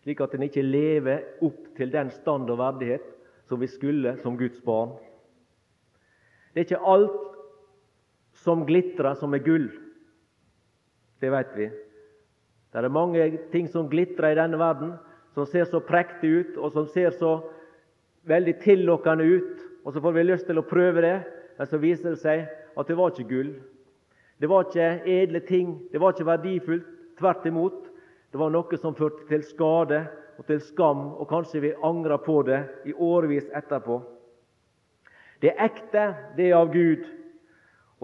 slik 0.00 0.22
at 0.24 0.32
en 0.32 0.46
ikke 0.46 0.64
lever 0.64 1.44
opp 1.44 1.66
til 1.76 1.92
den 1.92 2.08
stand 2.14 2.48
og 2.48 2.60
verdighet 2.62 3.04
som 3.50 3.60
vi 3.60 3.68
skulle 3.68 4.14
som 4.22 4.38
Guds 4.40 4.62
barn. 4.64 4.94
Det 6.54 6.62
er 6.62 6.68
ikke 6.70 6.88
alt 6.88 7.18
som 8.40 8.64
glitrer, 8.64 9.12
som 9.20 9.36
er 9.36 9.44
gull. 9.44 9.68
Det 11.20 11.28
vet 11.32 11.52
vi. 11.58 11.68
Det 12.76 12.84
er 12.84 12.92
mange 12.92 13.38
ting 13.52 13.70
som 13.72 13.86
glitrer 13.88 14.34
i 14.34 14.36
denne 14.36 14.58
verden, 14.60 14.90
som 15.32 15.46
ser 15.48 15.64
så 15.64 15.80
prektig 15.80 16.28
ut, 16.28 16.58
og 16.60 16.74
som 16.74 16.84
ser 16.92 17.14
så 17.16 17.38
veldig 18.28 18.58
tillokkende 18.60 19.24
ut. 19.24 19.64
Og 19.84 19.94
så 19.94 20.02
får 20.04 20.12
vi 20.12 20.24
lyst 20.26 20.46
til 20.50 20.60
å 20.60 20.66
prøve 20.66 21.00
det, 21.00 21.14
men 21.56 21.70
så 21.70 21.80
viser 21.80 22.12
det 22.12 22.20
seg 22.20 22.44
at 22.76 22.90
det 22.90 22.98
var 22.98 23.14
ikke 23.14 23.30
gull. 23.30 23.54
Det 24.36 24.52
var 24.52 24.68
ikke 24.68 24.90
edle 25.08 25.40
ting, 25.48 25.72
det 25.88 26.00
var 26.04 26.12
ikke 26.12 26.28
verdifullt. 26.28 26.92
Tvert 27.16 27.46
imot. 27.48 27.86
Det 28.28 28.36
var 28.36 28.52
noe 28.52 28.76
som 28.76 28.92
førte 28.92 29.24
til 29.30 29.40
skade 29.48 30.02
og 30.36 30.44
til 30.44 30.60
skam, 30.60 31.14
og 31.16 31.30
kanskje 31.32 31.62
vi 31.64 31.74
angrer 31.80 32.20
på 32.20 32.42
det 32.44 32.58
i 32.84 32.92
årevis 32.92 33.48
etterpå. 33.56 34.02
Det 35.40 35.56
ekte, 35.56 36.10
det 36.36 36.50
er 36.50 36.58
av 36.58 36.68
Gud, 36.74 37.08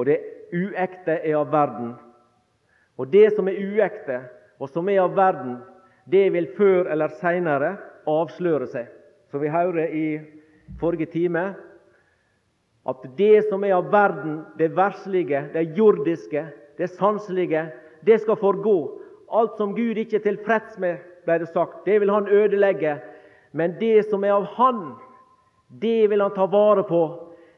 og 0.01 0.09
det 0.09 0.23
uekte 0.49 1.19
er 1.19 1.37
av 1.37 1.53
verden. 1.53 1.93
Og 2.97 3.13
det 3.13 3.35
som 3.37 3.53
er 3.53 3.61
uekte, 3.61 4.23
og 4.63 4.71
som 4.71 4.87
er 4.89 5.01
av 5.03 5.17
verden, 5.17 5.57
det 6.07 6.29
vil 6.35 6.47
før 6.55 6.87
eller 6.93 7.11
seinere 7.19 7.75
avsløre 8.07 8.69
seg. 8.71 8.87
Som 9.31 9.43
vi 9.43 9.51
hører 9.51 9.91
i 9.91 10.07
forrige 10.79 11.11
time, 11.11 11.43
at 12.87 13.07
det 13.19 13.45
som 13.49 13.65
er 13.67 13.75
av 13.75 13.91
verden, 13.91 14.43
det 14.59 14.71
verslige, 14.77 15.49
det 15.55 15.73
jordiske, 15.79 16.45
det 16.79 16.91
sanselige, 16.95 17.65
det 18.07 18.21
skal 18.23 18.39
forgå. 18.39 18.77
Alt 19.35 19.59
som 19.59 19.75
Gud 19.75 19.99
ikke 19.99 20.21
er 20.21 20.27
tilfreds 20.29 20.79
med, 20.83 21.03
ble 21.27 21.41
det 21.43 21.51
sagt, 21.51 21.83
det 21.87 21.99
vil 22.03 22.11
han 22.11 22.31
ødelegge. 22.31 23.01
Men 23.53 23.77
det 23.81 24.09
som 24.11 24.25
er 24.25 24.37
av 24.37 24.47
Han, 24.57 24.95
det 25.83 26.11
vil 26.11 26.23
han 26.23 26.35
ta 26.35 26.47
vare 26.47 26.87
på. 26.87 27.03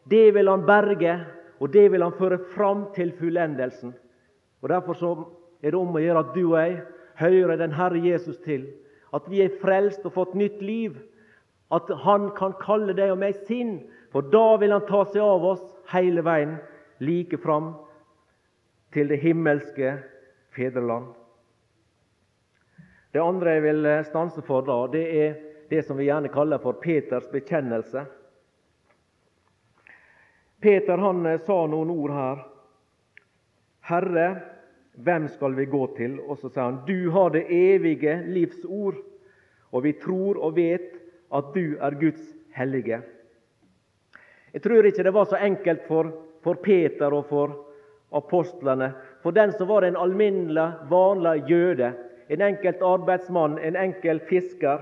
Det 0.08 0.34
vil 0.34 0.48
han 0.48 0.64
berge, 0.66 1.18
og 1.60 1.72
det 1.72 1.90
vil 1.92 2.02
han 2.02 2.16
føre 2.16 2.38
fram 2.54 2.86
til 2.96 3.12
fullendelsen. 3.18 3.94
Og 4.62 4.68
Derfor 4.68 4.94
så 4.94 5.14
er 5.64 5.72
det 5.72 5.80
om 5.80 5.96
å 5.96 6.02
gjøre 6.02 6.20
at 6.20 6.34
du 6.36 6.42
og 6.44 6.58
jeg 6.60 6.76
hører 7.16 7.56
den 7.56 7.74
Herre 7.74 8.00
Jesus 8.04 8.36
til. 8.44 8.66
At 9.16 9.26
vi 9.30 9.40
er 9.44 9.56
frelst 9.62 10.04
og 10.04 10.12
fått 10.18 10.34
nytt 10.36 10.60
liv. 10.62 10.98
At 11.72 11.88
Han 12.04 12.28
kan 12.36 12.52
kalle 12.60 12.92
deg 12.92 13.14
og 13.14 13.22
meg 13.22 13.38
sin. 13.48 13.78
For 14.12 14.26
da 14.28 14.58
vil 14.60 14.74
Han 14.76 14.84
ta 14.86 15.04
seg 15.08 15.22
av 15.24 15.46
oss 15.54 15.64
hele 15.94 16.22
veien, 16.26 16.58
like 17.00 17.38
fram 17.42 17.74
til 18.94 19.08
det 19.08 19.22
himmelske 19.24 19.96
fedreland. 20.54 21.14
Det 23.14 23.22
andre 23.22 23.56
jeg 23.56 23.62
vil 23.62 23.88
stanse 24.06 24.42
for 24.46 24.66
da, 24.66 24.78
det 24.90 25.04
er 25.24 25.34
det 25.70 25.82
som 25.86 25.96
vi 25.98 26.08
gjerne 26.08 26.30
kaller 26.34 26.60
for 26.62 26.78
Peters 26.82 27.26
bekjennelse. 27.32 28.04
Peter 30.64 30.98
han 30.98 31.26
eh, 31.26 31.40
sa 31.44 31.56
noen 31.68 31.90
ord 31.92 32.12
her. 32.14 32.42
Herre, 33.84 34.28
hvem 34.94 35.28
skal 35.28 35.56
vi 35.56 35.66
gå 35.66 35.86
til? 35.96 36.20
Og 36.20 36.38
så 36.38 36.48
sa 36.48 36.68
han, 36.68 36.82
du 36.86 37.10
har 37.10 37.30
det 37.34 37.46
evige 37.50 38.20
livs 38.26 38.64
ord, 38.64 38.94
og 39.72 39.82
vi 39.82 39.92
tror 39.98 40.38
og 40.38 40.56
vet 40.56 40.94
at 41.34 41.50
du 41.54 41.76
er 41.80 41.98
Guds 42.00 42.22
hellige. 42.54 43.00
Jeg 44.54 44.62
tror 44.62 44.86
ikke 44.86 45.02
det 45.02 45.14
var 45.14 45.24
så 45.26 45.40
enkelt 45.42 45.82
for, 45.88 46.12
for 46.42 46.54
Peter 46.62 47.10
og 47.10 47.26
for 47.26 47.56
apostlene. 48.14 48.92
For 49.22 49.34
den 49.34 49.52
som 49.52 49.68
var 49.68 49.82
en 49.82 49.96
alminnelig, 49.98 50.68
vanlig 50.90 51.42
jøde, 51.50 51.92
en 52.28 52.42
enkelt 52.42 52.82
arbeidsmann, 52.82 53.58
en 53.58 53.76
enkel 53.76 54.20
fisker, 54.28 54.78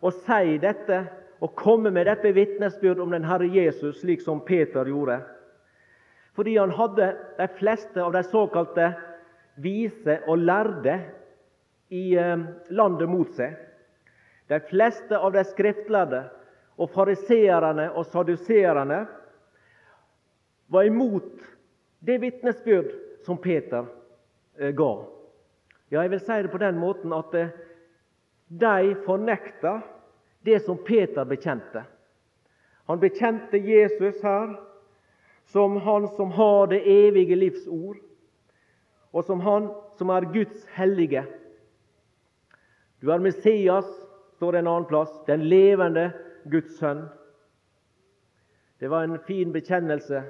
å 0.00 0.12
si 0.14 0.58
dette 0.62 1.00
og 1.42 1.56
komme 1.58 1.90
med 1.90 2.06
dette 2.06 2.30
vitnesbyrd 2.36 3.00
om 3.02 3.10
den 3.12 3.26
Herre 3.26 3.48
Jesus, 3.50 4.00
slik 4.00 4.22
som 4.22 4.40
Peter 4.46 4.86
gjorde. 4.86 5.18
Fordi 6.36 6.56
han 6.56 6.70
hadde 6.70 7.10
de 7.38 7.48
fleste 7.58 8.02
av 8.02 8.12
de 8.12 8.22
såkalte 8.22 8.92
vise 9.56 10.20
og 10.26 10.38
lærde 10.38 10.98
i 11.88 12.14
eh, 12.18 12.44
landet 12.68 13.08
mot 13.08 13.30
seg. 13.36 13.56
De 14.46 14.60
fleste 14.68 15.18
av 15.18 15.32
de 15.34 15.42
skriftlærde 15.46 16.22
og 16.76 16.90
fariseerne 16.92 17.88
og 17.96 18.06
saduserene 18.12 19.00
var 20.70 20.86
imot 20.86 21.44
det 22.06 22.18
vitnesbyrd 22.22 22.92
som 23.26 23.38
Peter 23.42 23.86
eh, 24.58 24.74
ga. 24.76 24.92
Ja, 25.90 26.02
jeg 26.02 26.10
vil 26.10 26.22
si 26.22 26.38
det 26.42 26.52
på 26.52 26.62
den 26.62 26.78
måten 26.82 27.14
at 27.14 27.34
eh, 27.34 27.52
de 28.46 28.94
fornekta 29.06 29.80
det 30.46 30.60
som 30.62 30.78
Peter 30.78 31.26
bekjente. 31.26 31.82
Han 32.86 33.02
bekjente 33.02 33.58
Jesus 33.58 34.22
her 34.22 34.54
som 35.46 35.76
Han 35.76 36.08
som 36.08 36.30
har 36.30 36.66
det 36.66 36.82
evige 36.86 37.36
livs 37.36 37.66
ord, 37.66 37.96
og 39.16 39.24
som 39.24 39.40
Han 39.40 39.70
som 39.96 40.10
er 40.12 40.28
Guds 40.32 40.66
hellige. 40.76 41.24
Du 43.00 43.08
er 43.12 43.22
Messias, 43.24 43.88
står 44.36 44.52
det 44.52 44.58
en 44.60 44.68
annen 44.68 44.88
plass, 44.90 45.12
den 45.24 45.46
levende 45.48 46.10
Guds 46.44 46.76
sønn. 46.76 47.06
Det 48.76 48.90
var 48.92 49.06
en 49.06 49.18
fin 49.24 49.52
bekjennelse. 49.52 50.20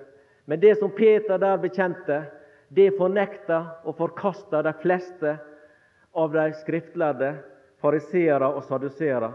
Men 0.46 0.60
det 0.62 0.76
som 0.78 0.92
Peter 0.94 1.38
der 1.38 1.58
bekjente, 1.58 2.20
det 2.68 2.92
fornekta 2.98 3.58
og 3.82 3.96
forkasta 3.98 4.62
de 4.62 4.72
fleste 4.82 5.34
av 6.14 6.30
de 6.34 6.44
skriftlærde 6.60 7.32
fariseere 7.82 8.52
og 8.54 8.62
saduseere. 8.68 9.32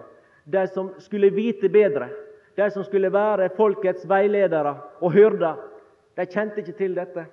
De 0.48 0.64
som 0.72 0.94
skulle 1.04 1.32
vite 1.36 1.70
bedre, 1.70 2.08
de 2.56 2.70
som 2.72 2.88
skulle 2.88 3.12
være 3.12 3.52
folkets 3.58 4.08
veiledere 4.08 4.78
og 5.02 5.12
hyrder. 5.12 5.60
De 6.16 6.26
kjente 6.26 6.64
ikke 6.64 6.78
til 6.80 6.96
dette. 6.96 7.26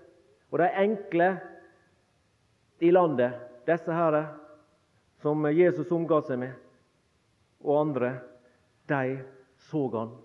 Og 0.51 0.59
de 0.59 0.69
enkle 0.83 1.31
i 2.79 2.91
landet, 2.93 3.33
disse 3.67 3.93
her 3.93 4.19
som 5.23 5.45
Jesus 5.53 5.91
omga 5.93 6.21
seg 6.23 6.39
med, 6.39 6.55
og 7.65 7.81
andre, 7.81 8.13
de 8.89 9.19
så 9.69 9.85
han 9.93 10.17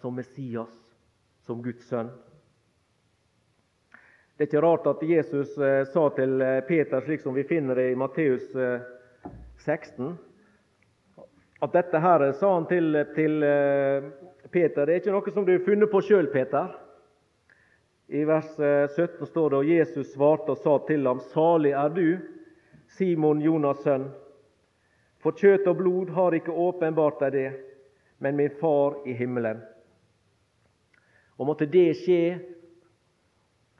som 0.00 0.14
Messias, 0.16 0.74
som 1.42 1.62
Guds 1.62 1.88
sønn. 1.88 2.12
Det 4.40 4.46
er 4.46 4.48
ikke 4.48 4.60
rart 4.64 4.86
at 4.88 5.02
Jesus 5.04 5.50
eh, 5.60 5.82
sa 5.92 6.06
til 6.16 6.40
eh, 6.40 6.62
Peter, 6.64 7.02
slik 7.04 7.20
som 7.20 7.34
vi 7.36 7.42
finner 7.44 7.76
det 7.76 7.90
i 7.90 7.96
Matteus 7.98 8.46
16, 9.60 10.06
eh, 10.06 11.26
at 11.60 11.74
dette 11.76 12.00
her 12.00 12.24
sa 12.40 12.54
han 12.54 12.64
til, 12.70 12.96
til 13.12 13.44
Peter. 14.48 14.86
Det 14.86 14.94
er 14.94 15.02
ikke 15.02 15.12
noe 15.12 15.34
som 15.34 15.44
du 15.44 15.52
har 15.52 15.66
funnet 15.66 15.92
på 15.92 16.00
sjøl, 16.06 16.30
Peter. 16.32 16.72
I 18.12 18.24
vers 18.24 18.56
17 18.96 19.26
står 19.26 19.50
det 19.50 19.56
og 19.56 19.68
Jesus 19.70 20.08
svarte 20.12 20.50
og 20.50 20.58
sa 20.58 20.72
til 20.88 21.06
ham, 21.06 21.20
salig 21.30 21.70
er 21.78 21.92
du, 21.94 22.06
Simon 22.96 23.38
Jonas' 23.38 23.84
sønn. 23.84 24.08
For 25.22 25.36
kjøtt 25.38 25.68
og 25.70 25.76
blod 25.78 26.10
har 26.16 26.34
ikke 26.34 26.50
åpenbart 26.50 27.22
deg 27.22 27.36
det, 27.36 27.50
men 28.18 28.34
min 28.34 28.56
Far 28.58 28.96
i 29.06 29.14
himmelen. 29.14 29.60
Og 31.38 31.46
måtte 31.52 31.70
det 31.70 31.92
skje 32.02 32.22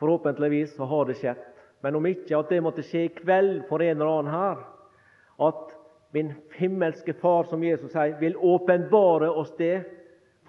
Forhåpentligvis 0.00 0.76
så 0.78 0.86
har 0.88 1.10
det 1.10 1.18
skjedd. 1.18 1.40
Men 1.82 1.98
om 1.98 2.06
ikke 2.08 2.38
at 2.38 2.48
det 2.48 2.62
måtte 2.64 2.84
skje 2.86 3.02
i 3.04 3.12
kveld 3.18 3.66
for 3.68 3.82
en 3.84 3.98
eller 3.98 4.12
annen 4.14 4.32
her, 4.32 4.62
at 5.44 5.74
min 6.14 6.30
himmelske 6.56 7.12
Far, 7.18 7.50
som 7.50 7.66
Jesus 7.66 7.92
sier, 7.92 8.14
vil 8.22 8.38
åpenbare 8.38 9.28
oss 9.28 9.50
det 9.58 9.82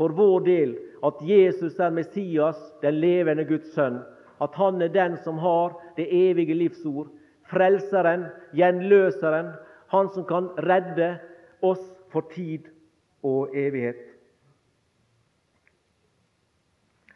for 0.01 0.09
vår 0.17 0.39
del, 0.41 0.71
at 1.05 1.19
Jesus 1.21 1.75
er 1.79 1.91
Messias, 1.93 2.57
den 2.81 2.95
levende 3.03 3.43
Guds 3.45 3.69
sønn. 3.75 3.99
At 4.41 4.55
han 4.57 4.81
er 4.81 4.89
den 4.89 5.17
som 5.21 5.37
har 5.37 5.75
det 5.93 6.07
evige 6.09 6.55
livsord. 6.57 7.11
Frelseren, 7.45 8.23
gjenløseren, 8.57 9.51
han 9.93 10.09
som 10.09 10.25
kan 10.25 10.47
redde 10.65 11.11
oss 11.61 11.83
for 12.09 12.25
tid 12.33 12.65
og 13.21 13.53
evighet. 13.53 13.99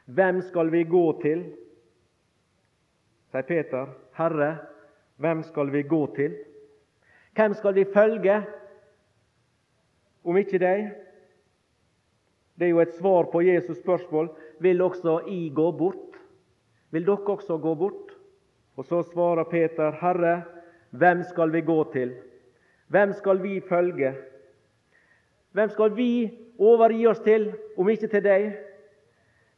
Hvem 0.05 0.43
skal 0.45 0.69
vi 0.69 0.83
gå 0.83 1.05
til? 1.23 1.41
sier 3.33 3.47
Peter, 3.49 3.89
Herre, 4.19 4.51
hvem 5.17 5.41
skal 5.43 5.73
vi 5.73 5.81
gå 5.89 6.03
til? 6.19 6.37
Hvem 7.33 7.57
skal 7.57 7.75
vi 7.75 7.87
følge, 7.93 8.37
om 10.23 10.37
ikke 10.37 10.61
deg? 10.61 10.93
Det 12.55 12.65
er 12.65 12.71
jo 12.71 12.79
et 12.79 12.93
svar 12.95 13.27
på 13.31 13.41
Jesus' 13.43 13.81
spørsmål. 13.81 14.29
Vil 14.59 14.81
også 14.81 15.19
I 15.27 15.50
gå 15.55 15.71
bort? 15.71 16.19
Vil 16.91 17.05
dere 17.05 17.35
også 17.35 17.57
gå 17.57 17.75
bort? 17.75 18.15
Og 18.75 18.85
så 18.85 19.01
svarer 19.03 19.43
Peter, 19.43 19.91
Herre, 19.91 20.43
hvem 20.89 21.24
skal 21.24 21.51
vi 21.51 21.62
gå 21.62 21.83
til? 21.91 22.15
Hvem 22.88 23.13
skal 23.13 23.43
vi 23.43 23.59
følge? 23.69 24.13
Hvem 25.51 25.69
skal 25.69 25.95
vi 25.95 26.38
overgi 26.59 27.07
oss 27.07 27.19
til, 27.19 27.53
om 27.77 27.89
ikke 27.89 28.07
til 28.07 28.24
deg? 28.24 28.50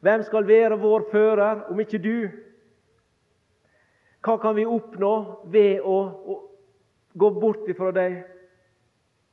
Hvem 0.00 0.22
skal 0.22 0.46
være 0.46 0.78
vår 0.78 1.08
fører, 1.10 1.64
om 1.70 1.80
ikke 1.80 1.98
du? 1.98 2.28
Hva 4.22 4.36
kan 4.42 4.54
vi 4.56 4.66
oppnå 4.66 5.12
ved 5.50 5.82
å, 5.82 5.96
gå 7.18 7.30
bort 7.40 7.66
ifra 7.70 7.90
deg, 7.94 8.20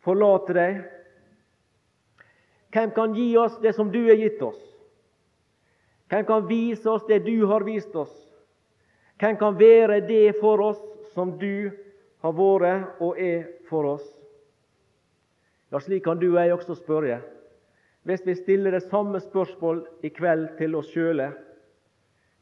forlate 0.01 0.55
deg? 0.57 0.77
Hvem 2.75 2.91
kan 2.91 3.13
gi 3.15 3.29
oss 3.39 3.55
det 3.63 3.71
som 3.73 3.87
du 3.91 4.01
har 4.03 4.19
gitt 4.19 4.41
oss? 4.43 4.59
Hvem 6.11 6.25
kan 6.27 6.47
vise 6.47 6.89
oss 6.91 7.05
det 7.07 7.21
du 7.23 7.45
har 7.47 7.63
vist 7.63 7.95
oss? 7.95 8.11
Hvem 9.15 9.37
kan 9.39 9.55
være 9.55 10.01
det 10.03 10.35
for 10.41 10.59
oss 10.59 10.81
som 11.13 11.37
du 11.39 11.71
har 12.19 12.35
vært 12.35 12.99
og 12.99 13.15
er 13.21 13.47
for 13.69 13.87
oss? 13.95 14.03
Ja, 15.71 15.79
Slik 15.79 16.03
kan 16.03 16.19
du 16.19 16.27
og 16.33 16.41
jeg 16.41 16.53
også 16.53 16.75
spørre. 16.75 17.21
Hvis 18.03 18.25
vi 18.27 18.35
stiller 18.35 18.75
det 18.75 18.83
samme 18.89 19.23
spørsmål 19.23 19.85
i 20.03 20.11
kveld 20.11 20.57
til 20.59 20.75
oss 20.75 20.91
sjøle, 20.91 21.31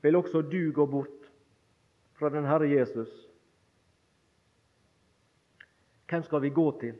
vil 0.01 0.17
også 0.17 0.41
du 0.41 0.73
gå 0.73 0.85
bort 0.89 1.29
fra 2.17 2.33
den 2.33 2.49
Herre 2.49 2.67
Jesus, 2.67 3.13
hvem 6.09 6.25
skal 6.25 6.41
vi 6.41 6.49
gå 6.49 6.67
til? 6.81 6.97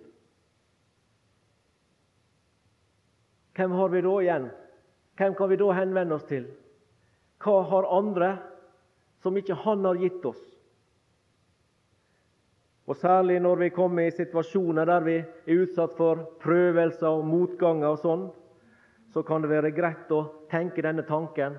Hvem 3.54 3.72
har 3.72 3.90
vi 3.90 4.02
da 4.02 4.14
igjen? 4.22 4.50
Hvem 5.18 5.36
kan 5.38 5.50
vi 5.50 5.60
da 5.62 5.70
henvende 5.78 6.18
oss 6.18 6.26
til? 6.30 6.48
Hva 7.44 7.62
har 7.70 7.90
andre 7.98 8.32
som 9.24 9.38
ikke 9.38 9.58
Han 9.64 9.86
har 9.86 10.00
gitt 10.02 10.26
oss? 10.26 10.42
Og 12.88 12.98
Særlig 13.00 13.40
når 13.40 13.62
vi 13.62 13.70
kommer 13.70 14.08
i 14.08 14.16
situasjoner 14.16 14.86
der 14.86 15.04
vi 15.06 15.18
er 15.22 15.62
utsatt 15.64 15.94
for 15.96 16.26
prøvelser 16.44 17.08
og 17.08 17.28
motganger 17.28 17.94
og 17.94 18.02
sånn, 18.02 18.26
så 19.14 19.24
kan 19.24 19.44
det 19.44 19.52
være 19.54 19.72
greit 19.72 20.12
å 20.12 20.26
tenke 20.52 20.84
denne 20.84 21.06
tanken 21.08 21.56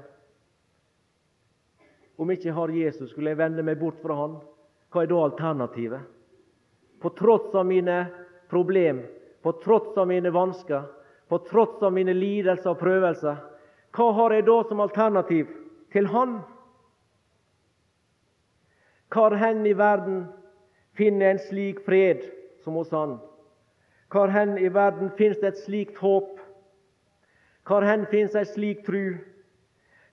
om 2.16 2.30
ikke 2.30 2.48
jeg 2.48 2.54
har 2.54 2.70
Jesus, 2.70 3.10
skulle 3.10 3.32
jeg 3.32 3.40
vende 3.40 3.64
meg 3.66 3.80
bort 3.80 3.98
fra 4.02 4.14
han. 4.14 4.36
Hva 4.92 5.02
er 5.02 5.10
da 5.10 5.22
alternativet? 5.24 6.04
På 7.02 7.10
tross 7.18 7.54
av 7.58 7.66
mine 7.66 7.96
problem, 8.50 9.00
på 9.42 9.52
tross 9.64 9.96
av 9.98 10.06
mine 10.08 10.30
vansker, 10.30 10.84
på 11.34 11.38
tross 11.38 11.82
av 11.82 11.92
mine 11.92 12.12
lidelser 12.14 12.70
og 12.70 12.78
prøvelser, 12.78 13.38
hva 13.94 14.04
har 14.14 14.32
jeg 14.36 14.44
da 14.46 14.54
som 14.68 14.82
alternativ 14.84 15.48
til 15.90 16.06
Han? 16.12 16.36
Hvor 19.10 19.34
hen 19.40 19.64
i 19.66 19.72
verden 19.74 20.20
finner 20.94 21.32
en 21.32 21.40
slik 21.42 21.80
fred 21.82 22.22
som 22.62 22.78
hos 22.78 22.92
Han? 22.94 23.16
Hvor 24.14 24.30
hen 24.30 24.54
i 24.62 24.70
verden 24.70 25.10
finnes 25.18 25.40
det 25.42 25.50
et 25.50 25.64
slikt 25.64 25.98
håp? 25.98 26.38
Hvor 27.66 27.82
hen 27.82 28.06
finnes 28.14 28.38
ei 28.38 28.46
slik 28.52 28.86
tru? 28.86 29.16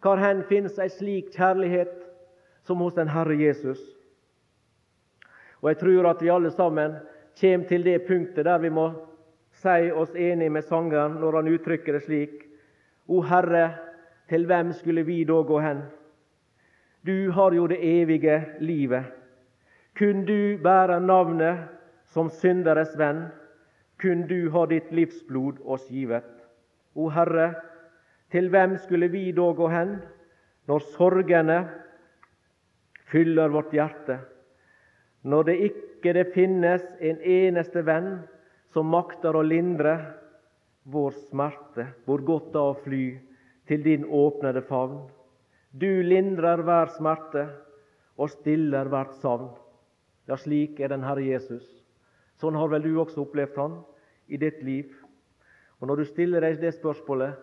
Hvor 0.02 0.18
hen 0.18 0.42
finnes 0.50 0.82
ei 0.82 0.90
slik 0.90 1.30
kjærlighet 1.38 2.02
som 2.66 2.82
hos 2.82 2.98
den 2.98 3.14
Herre 3.14 3.38
Jesus? 3.38 3.78
Og 5.62 5.70
Jeg 5.70 5.84
tror 5.86 6.10
at 6.16 6.26
vi 6.26 6.34
alle 6.34 6.52
sammen 6.58 6.98
kommer 7.38 7.70
til 7.70 7.86
det 7.86 8.00
punktet 8.10 8.46
der 8.50 8.58
vi 8.58 8.74
må 8.74 8.90
si 9.62 9.91
oss 9.91 10.15
enig 10.15 10.50
med 10.52 10.65
sangeren 10.65 11.19
når 11.21 11.39
han 11.39 11.50
uttrykker 11.54 11.97
det 11.97 12.04
slik. 12.06 12.38
O 13.08 13.21
Herre, 13.26 13.65
til 14.30 14.45
hvem 14.50 14.71
skulle 14.74 15.04
vi 15.06 15.24
da 15.28 15.41
gå 15.45 15.60
hen? 15.62 15.84
Du 17.06 17.32
har 17.32 17.54
jo 17.54 17.67
det 17.67 17.80
evige 17.82 18.39
livet. 18.60 19.06
Kun 19.97 20.26
du 20.26 20.58
bærer 20.63 21.00
navnet 21.00 21.67
som 22.13 22.30
synderes 22.30 22.93
venn. 22.97 23.28
Kun 24.02 24.26
du 24.28 24.50
har 24.50 24.69
ditt 24.71 24.91
livsblod 24.91 25.62
oss 25.65 25.89
givet. 25.89 26.30
O 26.95 27.10
Herre, 27.10 27.54
til 28.32 28.50
hvem 28.50 28.78
skulle 28.78 29.12
vi 29.12 29.32
da 29.36 29.52
gå 29.54 29.67
hen 29.69 29.97
når 30.69 30.86
sorgene 30.95 31.58
fyller 33.12 33.52
vårt 33.52 33.74
hjerte, 33.76 34.19
når 35.24 35.43
det 35.50 35.56
ikke 35.67 36.13
det 36.15 36.30
finnes 36.34 36.86
en 37.00 37.19
eneste 37.19 37.84
venn 37.86 38.21
som 38.74 38.88
makter 38.88 39.36
å 39.36 39.44
lindre 39.44 39.96
vår 40.84 41.16
smerte, 41.30 41.88
hvor 42.06 42.24
godt 42.26 42.52
da 42.56 42.64
å 42.72 42.78
fly 42.84 43.06
til 43.70 43.84
din 43.84 44.06
åpnede 44.06 44.64
favn. 44.68 45.04
Du 45.72 46.02
lindrer 46.04 46.64
hver 46.66 46.92
smerte 46.98 47.46
og 48.18 48.32
stiller 48.34 48.90
hvert 48.92 49.14
savn. 49.22 49.52
Ja, 50.28 50.38
slik 50.38 50.80
er 50.80 50.92
den 50.92 51.06
Herre 51.06 51.24
Jesus. 51.24 51.66
Sånn 52.40 52.58
har 52.58 52.72
vel 52.72 52.86
du 52.86 52.96
også 53.00 53.26
opplevd 53.26 53.58
Han 53.60 53.80
i 54.28 54.40
ditt 54.42 54.62
liv. 54.64 54.92
Og 55.80 55.88
Når 55.88 56.02
du 56.02 56.06
stiller 56.06 56.42
deg 56.42 56.60
det 56.62 56.76
spørsmålet 56.78 57.38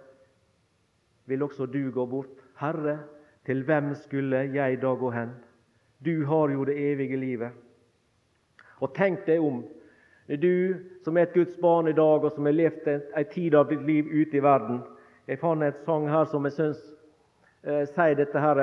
vil 1.28 1.42
også 1.42 1.66
du 1.66 1.90
gå 1.92 2.06
bort. 2.06 2.36
Herre, 2.58 2.98
til 3.44 3.62
hvem 3.64 3.92
skulle 3.94 4.46
jeg 4.54 4.80
da 4.80 4.94
gå 4.94 5.10
hen? 5.12 5.34
Du 6.04 6.24
har 6.26 6.48
jo 6.50 6.64
det 6.64 6.76
evige 6.78 7.16
livet. 7.16 7.52
Og 8.80 8.94
tenk 8.94 9.26
deg 9.26 9.42
om. 9.42 9.64
Du 10.36 10.76
som 11.04 11.16
er 11.16 11.24
et 11.24 11.34
Guds 11.34 11.56
barn 11.60 11.88
i 11.88 11.96
dag, 11.96 12.24
og 12.24 12.32
som 12.32 12.44
har 12.44 12.52
levd 12.52 12.88
en 12.88 13.28
tid 13.32 13.54
av 13.56 13.70
ditt 13.70 13.84
liv 13.88 14.04
ute 14.12 14.36
i 14.36 14.44
verden. 14.44 14.82
Jeg 15.28 15.40
fant 15.40 15.64
et 15.64 15.80
sang 15.86 16.08
her 16.08 16.28
som 16.28 16.44
jeg 16.44 16.56
syns 16.56 16.82
eh, 17.64 17.86
sier 17.88 18.16
dette 18.16 18.40
her 18.40 18.60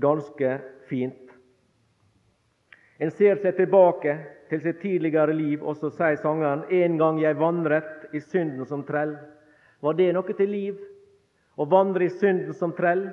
ganske 0.00 0.54
fint. 0.88 1.34
En 2.98 3.12
ser 3.12 3.36
seg 3.42 3.56
tilbake 3.56 4.16
til 4.48 4.62
sitt 4.64 4.80
tidligere 4.80 5.34
liv, 5.36 5.60
og 5.64 5.76
så 5.76 5.90
sier 5.92 6.16
sangeren 6.20 6.64
En 6.70 6.98
gang 7.00 7.20
jeg 7.20 7.40
vandret 7.40 8.08
i 8.12 8.20
synden 8.20 8.64
som 8.68 8.84
trell. 8.84 9.16
Var 9.80 9.96
det 9.98 10.12
noe 10.14 10.36
til 10.36 10.48
liv? 10.48 10.80
Å 11.56 11.68
vandre 11.68 12.06
i 12.06 12.12
synden 12.16 12.54
som 12.56 12.72
trell. 12.76 13.10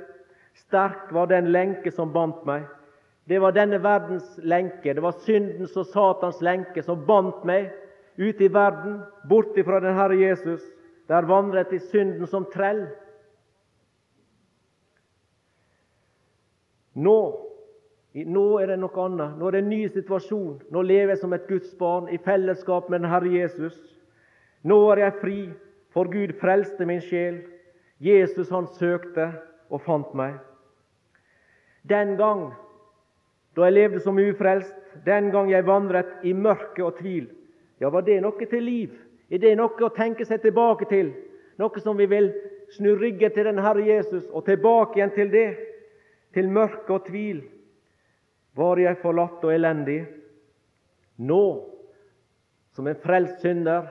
Sterk 0.55 1.11
var 1.15 1.27
den 1.31 1.51
lenke 1.51 1.91
som 1.91 2.11
bandt 2.13 2.45
meg. 2.47 2.67
Det 3.29 3.37
var 3.39 3.53
denne 3.53 3.77
verdens 3.83 4.39
lenke, 4.41 4.93
det 4.93 5.03
var 5.05 5.13
syndens 5.21 5.75
og 5.77 5.85
Satans 5.85 6.39
lenke 6.41 6.81
som 6.81 7.03
bandt 7.05 7.43
meg 7.45 7.67
ute 8.17 8.47
i 8.47 8.49
verden, 8.51 9.03
bort 9.29 9.57
ifra 9.57 9.77
den 9.83 9.93
Herre 9.93 10.17
Jesus, 10.17 10.63
der 11.07 11.27
vandret 11.29 11.69
i 11.73 11.79
synden 11.91 12.25
som 12.27 12.47
trell. 12.49 12.87
Nå, 16.97 17.17
nå 18.25 18.45
er 18.59 18.71
det 18.71 18.77
noe 18.81 19.03
annet. 19.05 19.37
Nå 19.37 19.47
er 19.47 19.55
det 19.55 19.61
en 19.63 19.69
ny 19.71 19.83
situasjon. 19.93 20.55
Nå 20.73 20.83
lever 20.83 21.13
jeg 21.13 21.21
som 21.21 21.35
et 21.37 21.45
Guds 21.47 21.71
barn 21.77 22.09
i 22.09 22.17
fellesskap 22.25 22.89
med 22.89 23.03
den 23.03 23.11
Herre 23.11 23.29
Jesus. 23.29 23.77
Nå 24.65 24.79
er 24.91 25.03
jeg 25.05 25.19
fri, 25.21 25.37
for 25.93 26.09
Gud 26.11 26.33
frelste 26.41 26.85
min 26.85 27.01
sjel. 27.05 27.43
Jesus 28.01 28.49
han 28.49 28.67
søkte 28.79 29.29
og 29.69 29.85
fant 29.85 30.17
meg. 30.17 30.39
Den 31.89 32.17
gang 32.19 32.49
da 33.59 33.67
jeg 33.67 33.77
levde 33.77 34.01
som 34.03 34.19
ufrelst, 34.19 34.73
den 35.05 35.29
gang 35.31 35.51
jeg 35.51 35.67
vandret 35.67 36.23
i 36.23 36.33
mørke 36.33 36.83
og 36.85 36.97
tvil, 36.99 37.29
ja, 37.79 37.89
var 37.89 38.03
det 38.03 38.19
noe 38.23 38.47
til 38.51 38.63
liv? 38.63 38.95
Er 39.29 39.39
det 39.39 39.55
noe 39.57 39.85
å 39.85 39.93
tenke 39.95 40.25
seg 40.25 40.41
tilbake 40.43 40.87
til? 40.89 41.13
Noe 41.59 41.83
som 41.83 41.97
vi 41.99 42.07
vil 42.09 42.31
snu 42.73 42.93
ryggen 42.97 43.31
til 43.35 43.47
den 43.47 43.61
Herre 43.61 43.85
Jesus 43.85 44.25
og 44.31 44.45
tilbake 44.47 44.99
igjen 44.99 45.13
til 45.15 45.31
det? 45.31 45.49
Til 46.35 46.49
mørke 46.51 46.93
og 46.93 47.05
tvil. 47.07 47.43
Var 48.57 48.81
jeg 48.83 48.99
forlatt 49.01 49.45
og 49.45 49.53
elendig? 49.53 50.01
Nå, 51.19 51.43
som 52.75 52.87
en 52.87 52.99
frelst 52.99 53.41
synder, 53.43 53.87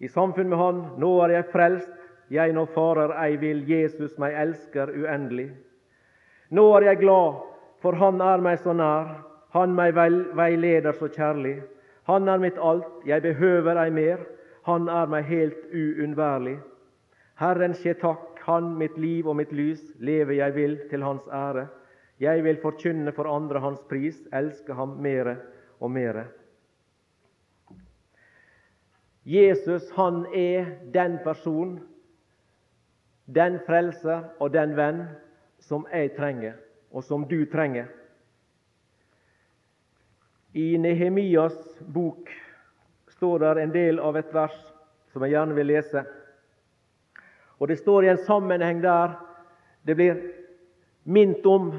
i 0.00 0.08
samfunn 0.08 0.48
med 0.48 0.58
Han, 0.58 0.78
nå 0.98 1.10
er 1.24 1.34
jeg 1.34 1.50
frelst, 1.52 1.90
jeg 2.32 2.54
nå 2.56 2.64
farer 2.74 3.12
ei 3.20 3.36
vil, 3.40 3.64
Jesus 3.68 4.16
meg 4.22 4.36
elsker 4.38 4.92
uendelig. 4.94 5.50
Nå 6.54 6.64
er 6.78 6.88
jeg 6.88 7.02
glad, 7.02 7.42
for 7.80 7.96
Han 7.96 8.20
er 8.20 8.42
meg 8.44 8.58
så 8.62 8.72
nær, 8.76 9.12
Han 9.54 9.74
meg 9.74 9.94
veileder 9.94 10.92
så 10.92 11.08
kjærlig. 11.08 11.60
Han 12.06 12.28
er 12.28 12.38
mitt 12.38 12.58
alt, 12.58 13.04
jeg 13.06 13.22
behøver 13.22 13.78
ei 13.84 13.90
mer, 13.90 14.24
Han 14.66 14.88
er 14.88 15.06
meg 15.06 15.24
helt 15.24 15.70
uunnværlig. 15.72 16.58
Herren 17.40 17.74
skje 17.74 17.94
takk, 18.00 18.40
Han 18.46 18.74
mitt 18.78 18.98
liv 18.98 19.28
og 19.28 19.36
mitt 19.36 19.52
lys, 19.52 19.82
leve 19.98 20.36
jeg 20.36 20.54
vil 20.54 20.78
til 20.90 21.02
Hans 21.02 21.28
ære. 21.32 21.68
Jeg 22.20 22.44
vil 22.44 22.60
forkynne 22.62 23.12
for 23.12 23.28
andre 23.28 23.60
Hans 23.60 23.80
pris, 23.88 24.20
elske 24.32 24.74
Ham 24.74 24.98
mere 25.00 25.36
og 25.80 25.90
mere. 25.90 26.24
Jesus 29.24 29.90
han 29.90 30.26
er 30.34 30.64
den 30.94 31.18
person, 31.24 31.80
den 33.34 33.58
frelser 33.66 34.22
og 34.40 34.52
den 34.52 34.72
venn 34.76 35.02
som 35.60 35.84
jeg 35.92 36.14
trenger, 36.16 36.56
og 36.90 37.04
som 37.04 37.26
du 37.28 37.44
trenger. 37.46 37.88
I 40.52 40.78
Nehemias 40.78 41.56
bok 41.86 42.30
står 43.14 43.38
der 43.38 43.60
en 43.62 43.74
del 43.74 44.00
av 44.02 44.16
et 44.18 44.32
vers 44.34 44.56
som 45.12 45.22
jeg 45.22 45.36
gjerne 45.36 45.54
vil 45.54 45.70
lese. 45.70 46.02
Og 47.60 47.68
Det 47.68 47.78
står 47.78 48.04
i 48.04 48.08
en 48.14 48.24
sammenheng 48.26 48.82
der 48.82 49.18
det 49.86 49.94
blir 49.96 50.16
minnet 51.04 51.46
om 51.46 51.72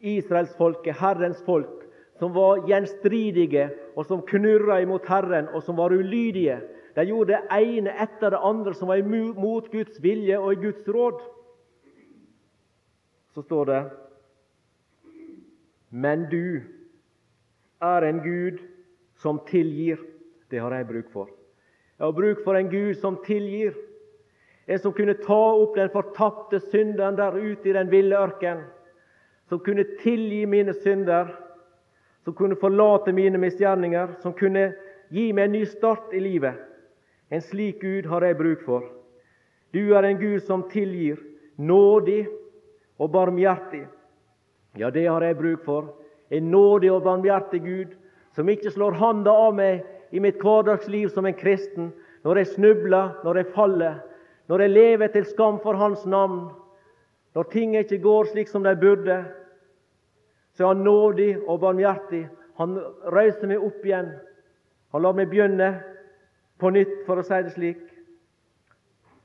israelsfolket, 0.00 0.96
Herrens 0.98 1.42
folk, 1.44 1.84
som 2.18 2.34
var 2.34 2.66
gjenstridige, 2.68 3.70
og 3.96 4.06
som 4.06 4.22
knurra 4.26 4.80
imot 4.82 5.06
Herren, 5.06 5.48
og 5.54 5.62
som 5.62 5.76
var 5.76 5.94
ulydige. 5.94 6.60
De 6.96 7.04
gjorde 7.06 7.36
det 7.36 7.40
ene 7.54 7.94
etter 8.02 8.34
det 8.34 8.42
andre 8.42 8.74
som 8.74 8.90
var 8.90 8.98
imot 8.98 9.70
Guds 9.70 10.02
vilje 10.02 10.38
og 10.38 10.52
i 10.52 10.60
Guds 10.66 10.88
råd. 10.88 11.20
Så 13.34 13.42
står 13.42 13.64
det 13.64 13.82
Men 15.90 16.28
du 16.30 16.62
er 17.80 18.02
en 18.02 18.22
Gud 18.22 18.58
som 19.16 19.40
tilgir. 19.48 19.98
Det 20.50 20.60
har 20.60 20.72
jeg 20.72 20.88
bruk 20.88 21.12
for. 21.12 21.28
Jeg 21.98 22.06
har 22.06 22.12
bruk 22.12 22.44
for 22.44 22.56
en 22.56 22.70
Gud 22.70 22.94
som 22.94 23.18
tilgir. 23.24 23.74
En 24.68 24.78
som 24.78 24.92
kunne 24.92 25.14
ta 25.14 25.40
opp 25.56 25.76
den 25.76 25.90
fortapte 25.90 26.60
synderen 26.60 27.16
der 27.16 27.36
ute 27.36 27.68
i 27.68 27.76
den 27.76 27.90
ville 27.90 28.16
ørken. 28.16 28.62
Som 29.48 29.60
kunne 29.64 29.84
tilgi 30.02 30.44
mine 30.46 30.74
synder. 30.74 31.32
Som 32.24 32.34
kunne 32.34 32.56
forlate 32.60 33.12
mine 33.12 33.38
misgjerninger. 33.38 34.18
Som 34.22 34.36
kunne 34.36 34.72
gi 35.10 35.32
meg 35.32 35.48
en 35.48 35.56
ny 35.56 35.64
start 35.64 36.12
i 36.12 36.20
livet. 36.20 36.54
En 37.30 37.42
slik 37.44 37.80
Gud 37.80 38.08
har 38.08 38.24
jeg 38.24 38.36
bruk 38.36 38.64
for. 38.64 38.84
Du 39.72 39.92
er 39.92 40.02
en 40.02 40.20
Gud 40.20 40.40
som 40.40 40.64
tilgir, 40.70 41.18
nådig 41.56 42.26
og 42.98 43.12
barmhjertig. 43.12 43.84
Ja, 44.78 44.90
det 44.90 45.06
har 45.06 45.22
jeg 45.22 45.36
bruk 45.36 45.64
for. 45.64 45.94
En 46.30 46.50
nådig 46.50 46.92
og 46.92 47.02
barmhjertig 47.02 47.60
Gud 47.64 47.94
som 48.36 48.48
ikke 48.48 48.70
slår 48.70 48.94
handa 49.00 49.32
av 49.34 49.56
meg 49.58 49.82
i 50.14 50.20
mitt 50.22 50.38
hverdagsliv 50.38 51.08
som 51.10 51.26
en 51.26 51.34
kristen, 51.34 51.88
når 52.22 52.38
jeg 52.38 52.50
snubler, 52.52 53.16
når 53.24 53.40
jeg 53.40 53.52
faller, 53.56 53.96
når 54.46 54.62
jeg 54.62 54.70
lever 54.70 55.10
til 55.12 55.26
skam 55.26 55.58
for 55.62 55.74
Hans 55.74 56.04
navn, 56.06 56.50
når 57.34 57.50
ting 57.52 57.74
ikke 57.76 57.98
går 58.04 58.30
slik 58.30 58.48
som 58.48 58.62
de 58.62 58.76
burde. 58.76 59.18
Så 60.54 60.64
er 60.64 60.74
Han 60.74 60.84
nådig 60.84 61.48
og 61.48 61.60
barmhjertig. 61.60 62.28
Han 62.58 62.78
reiser 63.12 63.46
meg 63.46 63.62
opp 63.62 63.84
igjen. 63.84 64.12
Han 64.92 65.02
lar 65.02 65.14
meg 65.14 65.30
begynne 65.30 65.82
på 66.58 66.70
nytt, 66.70 67.04
for 67.06 67.18
å 67.18 67.26
si 67.26 67.42
det 67.42 67.54
slik. 67.54 67.82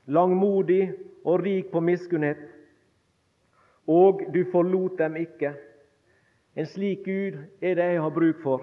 Langmodig 0.06 0.92
og 1.24 1.40
rik 1.42 1.70
på 1.72 1.80
miskunnhet. 1.80 2.53
Og 3.86 4.22
du 4.32 4.44
forlot 4.52 4.98
dem 4.98 5.16
ikke. 5.20 5.52
En 6.56 6.66
slik 6.66 7.04
Gud 7.04 7.40
er 7.60 7.74
det 7.74 7.88
jeg 7.92 8.02
har 8.02 8.14
bruk 8.14 8.40
for. 8.42 8.62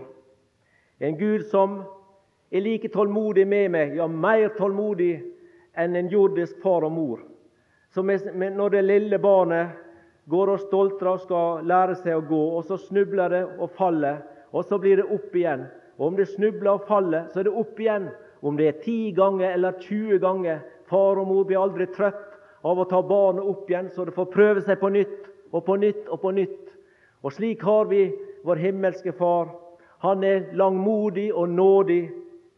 En 1.01 1.17
Gud 1.17 1.43
som 1.51 1.81
er 2.51 2.63
like 2.63 2.89
tålmodig 2.93 3.47
med 3.47 3.71
meg, 3.73 3.95
ja, 3.97 4.07
mer 4.07 4.49
tålmodig 4.57 5.13
enn 5.77 5.95
en 5.95 6.09
jordisk 6.11 6.59
far 6.63 6.85
og 6.87 6.91
mor. 6.95 7.21
Som 7.91 8.07
når 8.07 8.69
det 8.69 8.83
lille 8.85 9.19
barnet 9.19 9.77
går 10.31 10.53
og 10.53 10.63
stoltrer 10.63 11.13
og 11.13 11.23
skal 11.25 11.65
lære 11.67 11.95
seg 11.99 12.15
å 12.15 12.25
gå, 12.27 12.41
og 12.57 12.65
så 12.67 12.77
snubler 12.79 13.33
det 13.33 13.43
og 13.59 13.71
faller, 13.75 14.21
og 14.51 14.65
så 14.67 14.79
blir 14.79 15.01
det 15.01 15.07
opp 15.11 15.35
igjen. 15.35 15.65
Og 15.97 16.11
om 16.11 16.19
det 16.19 16.29
snubler 16.31 16.75
og 16.75 16.85
faller, 16.87 17.27
så 17.31 17.41
er 17.41 17.49
det 17.49 17.57
opp 17.61 17.79
igjen. 17.79 18.09
Om 18.41 18.57
det 18.57 18.67
er 18.67 18.79
ti 18.83 19.11
ganger 19.15 19.51
eller 19.53 19.77
20 19.83 20.21
ganger. 20.23 20.61
Far 20.89 21.19
og 21.19 21.27
mor 21.29 21.45
blir 21.47 21.61
aldri 21.61 21.87
trøtt 21.93 22.31
av 22.61 22.79
å 22.79 22.87
ta 22.89 23.01
barnet 23.01 23.45
opp 23.45 23.69
igjen, 23.69 23.89
så 23.89 24.05
det 24.05 24.15
får 24.15 24.29
prøve 24.33 24.63
seg 24.65 24.79
på 24.81 24.91
nytt 24.93 25.29
og 25.51 25.65
på 25.65 25.77
nytt 25.81 26.09
og 26.09 26.21
på 26.21 26.31
nytt. 26.35 26.59
Og 27.21 27.33
slik 27.33 27.63
har 27.65 27.89
vi 27.89 28.05
vår 28.45 28.61
himmelske 28.61 29.13
Far. 29.17 29.51
Han 30.01 30.23
er 30.25 30.49
langmodig 30.57 31.29
og 31.33 31.49
nådig 31.49 32.03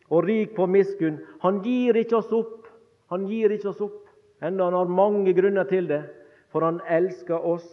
og 0.10 0.24
rik 0.28 0.54
på 0.56 0.68
miskunn. 0.68 1.20
Han 1.44 1.62
gir 1.64 1.98
ikke 2.00 2.20
oss 2.22 2.32
opp. 2.36 2.68
Han 3.12 3.28
gir 3.30 3.52
ikke 3.52 3.70
oss 3.70 3.82
opp, 3.84 4.08
enda 4.42 4.66
han 4.66 4.74
har 4.74 4.90
mange 4.90 5.36
grunner 5.38 5.68
til 5.70 5.88
det. 5.90 6.02
For 6.50 6.66
han 6.66 6.80
elsker 6.90 7.46
oss. 7.46 7.68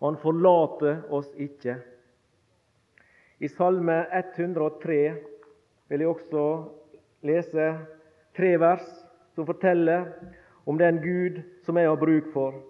Og 0.00 0.12
han 0.12 0.20
forlater 0.22 1.02
oss 1.12 1.28
ikke. 1.40 1.76
I 3.42 3.50
Salme 3.50 4.04
103 4.14 4.98
vil 5.90 6.04
jeg 6.04 6.08
også 6.10 6.44
lese 7.26 7.66
tre 8.36 8.52
vers 8.62 8.86
som 9.34 9.46
forteller 9.48 10.06
om 10.64 10.78
den 10.78 11.00
Gud 11.02 11.42
som 11.64 11.76
jeg 11.76 11.88
har 11.88 11.96
bruk 11.96 12.32
for. 12.32 12.60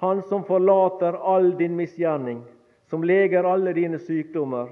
Han 0.00 0.22
som 0.22 0.44
forlater 0.44 1.12
all 1.12 1.52
din 1.58 1.76
misgjerning, 1.76 2.42
som 2.88 3.04
leger 3.04 3.44
alle 3.44 3.72
dine 3.76 3.98
sykdommer. 3.98 4.70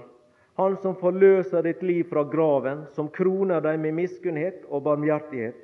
Han 0.59 0.77
som 0.83 0.97
forløser 0.97 1.63
ditt 1.63 1.83
liv 1.83 2.09
fra 2.11 2.25
graven, 2.25 2.87
som 2.97 3.11
kroner 3.13 3.61
deg 3.63 3.79
med 3.83 3.95
miskunnhet 3.95 4.65
og 4.69 4.83
barmhjertighet. 4.89 5.59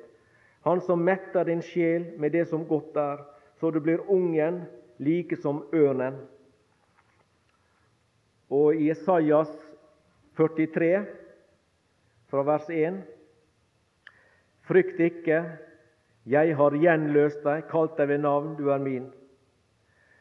Han 0.63 0.81
som 0.81 1.03
metter 1.03 1.45
din 1.49 1.61
sjel 1.65 2.05
med 2.17 2.31
det 2.31 2.45
som 2.49 2.63
godt 2.65 2.95
er, 2.97 3.19
så 3.59 3.71
du 3.71 3.81
blir 3.83 4.05
ungen 4.11 4.63
like 4.97 5.35
som 5.41 5.63
ørnen. 5.73 6.15
Og 8.49 8.77
i 8.77 8.91
Isaias 8.93 9.51
43, 10.37 11.05
fra 12.29 12.43
vers 12.45 12.69
1.: 12.69 13.01
Frykt 14.65 14.99
ikke, 14.99 15.43
jeg 16.25 16.55
har 16.57 16.73
gjenløst 16.73 17.43
deg, 17.45 17.67
kalt 17.69 17.97
deg 17.99 18.09
ved 18.09 18.23
navn, 18.23 18.55
du 18.57 18.71
er 18.73 18.81
min. 18.81 19.11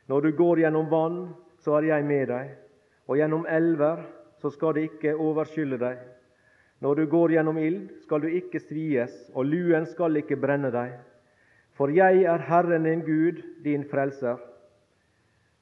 Når 0.08 0.20
du 0.20 0.32
går 0.36 0.60
gjennom 0.60 0.90
vann, 0.90 1.22
så 1.64 1.78
er 1.78 1.88
jeg 1.88 2.04
med 2.04 2.28
deg, 2.28 2.50
og 3.08 3.16
gjennom 3.16 3.46
elver, 3.48 4.04
så 4.40 4.50
skal 4.52 4.76
det 4.76 4.90
ikke 4.90 5.16
overskylle 5.16 5.78
deg. 5.80 6.02
Når 6.84 7.00
du 7.00 7.06
går 7.08 7.32
gjennom 7.38 7.58
ild, 7.58 7.88
skal 8.04 8.20
du 8.20 8.28
ikke 8.28 8.60
svies, 8.60 9.14
og 9.32 9.48
luen 9.48 9.86
skal 9.88 10.20
ikke 10.20 10.36
brenne 10.36 10.68
deg. 10.74 10.98
For 11.74 11.88
jeg 11.88 12.26
er 12.28 12.44
Herren 12.50 12.84
din 12.84 13.00
Gud, 13.06 13.40
din 13.64 13.86
frelser. 13.88 14.36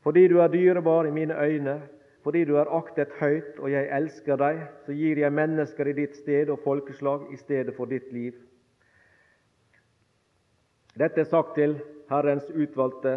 Fordi 0.03 0.27
du 0.29 0.41
er 0.43 0.51
dyrebar 0.51 1.07
i 1.07 1.15
mine 1.15 1.39
øyne, 1.39 1.81
fordi 2.23 2.45
du 2.45 2.57
er 2.59 2.71
aktet 2.75 3.15
høyt, 3.21 3.59
og 3.59 3.71
jeg 3.71 3.87
elsker 3.95 4.37
deg, 4.43 4.65
så 4.87 4.95
gir 4.95 5.23
jeg 5.23 5.33
mennesker 5.33 5.87
i 5.87 5.95
ditt 6.03 6.19
sted 6.19 6.51
og 6.51 6.59
folkeslag 6.65 7.31
i 7.31 7.39
stedet 7.39 7.75
for 7.79 7.87
ditt 7.87 8.11
liv. 8.13 8.35
Dette 10.93 11.23
er 11.23 11.29
sagt 11.29 11.55
til 11.57 11.79
Herrens 12.13 12.51
utvalgte 12.53 13.15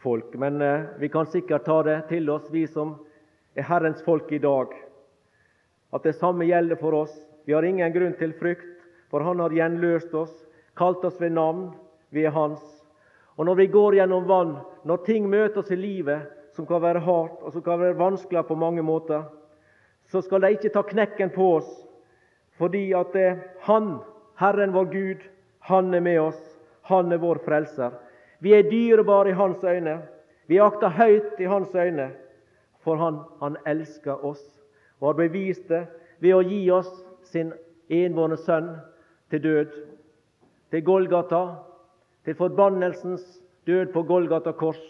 folk. 0.00 0.32
Men 0.40 0.62
eh, 0.64 0.86
vi 0.96 1.10
kan 1.12 1.26
sikkert 1.28 1.66
ta 1.68 1.82
det 1.84 1.98
til 2.08 2.30
oss, 2.32 2.46
vi 2.50 2.64
som 2.66 2.94
er 3.52 3.68
Herrens 3.68 4.00
folk 4.06 4.32
i 4.32 4.40
dag. 4.40 4.72
At 5.92 6.08
det 6.08 6.16
samme 6.16 6.48
gjelder 6.48 6.80
for 6.80 6.96
oss. 6.96 7.12
Vi 7.44 7.52
har 7.52 7.64
ingen 7.68 7.92
grunn 7.92 8.16
til 8.16 8.32
frykt, 8.40 8.80
for 9.12 9.24
Han 9.24 9.40
har 9.44 9.52
gjenløst 9.52 10.14
oss, 10.16 10.32
kalt 10.76 11.04
oss 11.04 11.20
ved 11.20 11.36
navn. 11.36 11.70
Vi 12.08 12.24
er 12.24 12.32
Hans. 12.32 12.64
Og 13.36 13.44
når 13.44 13.60
vi 13.60 13.70
går 13.76 14.00
gjennom 14.00 14.24
vann, 14.28 14.56
når 14.88 15.04
ting 15.04 15.28
møter 15.28 15.60
oss 15.60 15.72
i 15.72 15.76
livet 15.76 16.32
som 16.56 16.66
kan 16.66 16.80
være 16.82 17.04
hardt 17.04 17.42
og 17.44 17.52
som 17.52 17.62
kan 17.62 17.78
være 17.80 18.00
vanskelig 18.00 18.46
på 18.48 18.56
mange 18.58 18.82
måter, 18.82 19.28
så 20.08 20.24
skal 20.24 20.42
de 20.42 20.54
ikke 20.56 20.72
ta 20.72 20.82
knekken 20.82 21.30
på 21.34 21.52
oss, 21.58 21.68
fordi 22.56 22.88
at 22.96 23.12
det 23.12 23.26
er 23.28 23.42
Han, 23.68 23.98
Herren 24.40 24.72
vår 24.72 24.88
Gud, 24.90 25.20
Han 25.60 25.94
er 25.94 26.00
med 26.00 26.20
oss. 26.20 26.47
Han 26.88 27.12
er 27.12 27.20
vår 27.22 27.42
frelser. 27.44 27.92
Vi 28.40 28.54
er 28.56 28.68
dyrebare 28.70 29.32
i 29.32 29.36
Hans 29.36 29.64
øyne. 29.64 29.98
Vi 30.48 30.56
er 30.56 30.64
akta 30.64 30.88
høyt 30.88 31.40
i 31.40 31.48
Hans 31.48 31.74
øyne, 31.74 32.10
for 32.80 32.96
Han, 32.96 33.20
han 33.40 33.56
elsker 33.66 34.24
oss 34.24 34.44
og 35.00 35.08
har 35.12 35.18
bevist 35.18 35.68
det 35.68 35.84
ved 36.22 36.34
å 36.34 36.42
gi 36.42 36.62
oss 36.74 36.90
sin 37.30 37.52
envårne 37.88 38.38
sønn 38.40 38.70
til 39.30 39.42
død, 39.42 39.74
til 40.70 40.84
Golgata, 40.84 41.42
til 42.24 42.36
forbannelsens 42.38 43.24
død 43.68 43.92
på 43.92 44.02
Golgata 44.08 44.52
kors. 44.52 44.80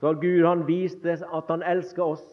Så 0.00 0.14
Gud 0.20 0.44
han 0.46 0.66
viste 0.66 1.16
at 1.16 1.50
han 1.50 1.62
elsker 1.62 2.04
oss 2.04 2.24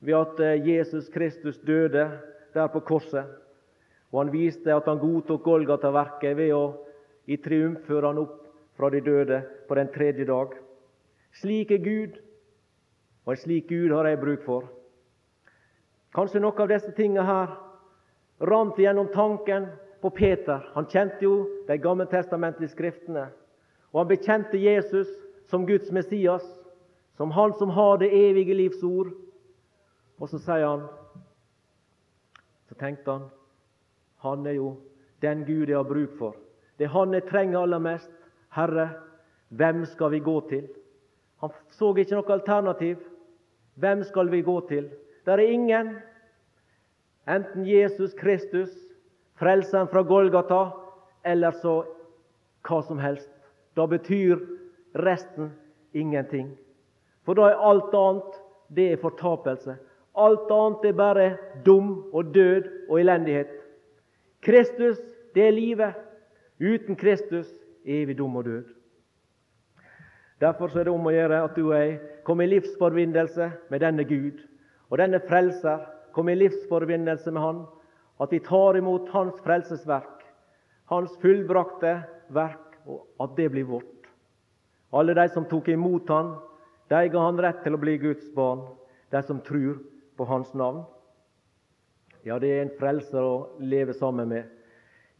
ved 0.00 0.14
at 0.14 0.40
eh, 0.40 0.68
Jesus 0.68 1.08
Kristus 1.08 1.58
døde 1.58 2.08
der 2.54 2.66
på 2.72 2.80
korset. 2.80 3.26
Og 4.12 4.22
han 4.22 4.32
viste 4.32 4.72
at 4.74 4.86
han 4.88 5.00
godtok 5.00 5.42
Golgata-verket 5.44 6.36
ved 6.36 6.54
å 6.56 6.62
i 7.28 7.36
triumf 7.36 7.84
fører 7.86 8.08
han 8.08 8.22
opp 8.22 8.40
fra 8.78 8.90
de 8.90 9.02
døde 9.04 9.42
på 9.68 9.76
den 9.76 9.90
tredje 9.92 10.24
dag. 10.24 10.54
Slik 11.36 11.70
er 11.74 11.82
Gud, 11.84 12.16
og 13.26 13.34
en 13.34 13.40
slik 13.42 13.68
Gud 13.68 13.92
har 13.92 14.08
jeg 14.08 14.20
bruk 14.22 14.44
for. 14.46 14.68
Kanskje 16.16 16.40
noe 16.40 16.56
av 16.56 16.70
disse 16.72 16.94
tingene 16.96 17.26
her 17.28 17.52
rant 18.48 18.78
gjennom 18.80 19.10
tanken 19.12 19.68
på 20.00 20.10
Peter. 20.16 20.64
Han 20.74 20.88
kjente 20.88 21.26
jo 21.26 21.34
de 21.68 21.76
gammeltestamentlige 21.76 22.72
skriftene. 22.72 23.28
Og 23.92 24.02
han 24.02 24.10
bekjente 24.10 24.60
Jesus 24.60 25.08
som 25.50 25.66
Guds 25.66 25.90
Messias, 25.92 26.44
som 27.16 27.30
Han 27.30 27.52
som 27.58 27.70
har 27.70 27.98
det 27.98 28.12
evige 28.14 28.54
livs 28.54 28.82
ord. 28.82 29.10
Og 30.18 30.28
så 30.28 30.38
sier 30.38 30.66
han 30.66 30.88
Så 32.68 32.74
tenkte 32.74 33.10
han 33.10 33.28
han 34.18 34.46
er 34.46 34.52
jo 34.52 34.76
den 35.22 35.44
Gud 35.46 35.68
jeg 35.68 35.76
har 35.76 35.86
bruk 35.86 36.18
for. 36.18 36.34
Det 36.78 36.86
han 36.86 37.14
jeg 37.14 37.26
trenger 37.28 37.60
aller 37.60 37.82
mest. 37.82 38.10
Herre, 38.54 38.88
hvem 39.48 39.84
skal 39.84 40.10
vi 40.10 40.18
gå 40.18 40.40
til? 40.48 40.68
Han 41.40 41.54
så 41.70 41.92
ikke 41.96 42.16
noe 42.16 42.34
alternativ. 42.34 42.98
Hvem 43.78 44.02
skal 44.04 44.30
vi 44.30 44.42
gå 44.42 44.60
til? 44.68 44.88
Det 45.26 45.34
er 45.34 45.44
ingen. 45.44 45.96
Enten 47.28 47.66
Jesus 47.66 48.14
Kristus, 48.14 48.70
frelseren 49.38 49.88
fra 49.88 50.02
Golgata, 50.02 50.70
eller 51.24 51.50
så 51.62 51.82
hva 52.66 52.80
som 52.82 52.98
helst. 52.98 53.30
Da 53.76 53.86
betyr 53.86 54.40
resten 54.98 55.52
ingenting. 55.94 56.56
For 57.24 57.36
da 57.36 57.50
er 57.50 57.62
alt 57.70 57.94
annet 57.94 58.40
det 58.74 58.92
er 58.92 59.02
fortapelse. 59.02 59.76
Alt 60.18 60.50
annet 60.50 60.88
er 60.88 60.96
bare 60.96 61.28
dum 61.66 62.08
og 62.12 62.34
død 62.34 62.88
og 62.88 63.00
elendighet. 63.00 63.50
Kristus, 64.42 64.98
det 65.34 65.46
er 65.46 65.54
livet. 65.54 65.94
Uten 66.58 66.96
Kristus 66.96 67.48
evig 67.86 68.18
dum 68.18 68.36
og 68.36 68.44
død. 68.44 68.64
Derfor 70.40 70.70
er 70.78 70.86
det 70.86 70.94
om 70.94 71.06
å 71.06 71.14
gjøre 71.14 71.42
at 71.44 71.56
du 71.56 71.64
og 71.66 71.74
jeg 71.74 71.98
kommer 72.26 72.46
i 72.46 72.52
livsforbindelse 72.52 73.50
med 73.70 73.82
denne 73.82 74.04
Gud. 74.06 74.38
Og 74.90 75.00
denne 75.00 75.20
frelser 75.26 75.82
kommer 76.14 76.34
i 76.34 76.42
livsforbindelse 76.44 77.32
med 77.34 77.42
Han. 77.42 77.64
At 78.20 78.32
vi 78.34 78.40
tar 78.42 78.78
imot 78.78 79.10
Hans 79.14 79.38
frelsesverk, 79.44 80.24
Hans 80.90 81.14
fullbrakte 81.22 82.00
verk, 82.34 82.78
og 82.86 83.06
at 83.22 83.36
det 83.36 83.50
blir 83.52 83.66
vårt. 83.68 84.08
Alle 84.92 85.14
de 85.14 85.28
som 85.30 85.46
tok 85.46 85.68
imot 85.68 86.08
Han, 86.10 86.34
de 86.90 87.08
ga 87.12 87.24
Han 87.26 87.40
rett 87.42 87.62
til 87.62 87.76
å 87.76 87.82
bli 87.82 87.98
Guds 88.02 88.30
barn. 88.34 88.64
De 89.10 89.22
som 89.22 89.40
tror 89.44 89.78
på 90.16 90.26
Hans 90.26 90.54
navn. 90.54 90.84
Ja, 92.26 92.38
det 92.38 92.50
er 92.50 92.62
en 92.64 92.74
frelser 92.78 93.22
å 93.22 93.36
leve 93.60 93.94
sammen 93.94 94.28
med. 94.28 94.57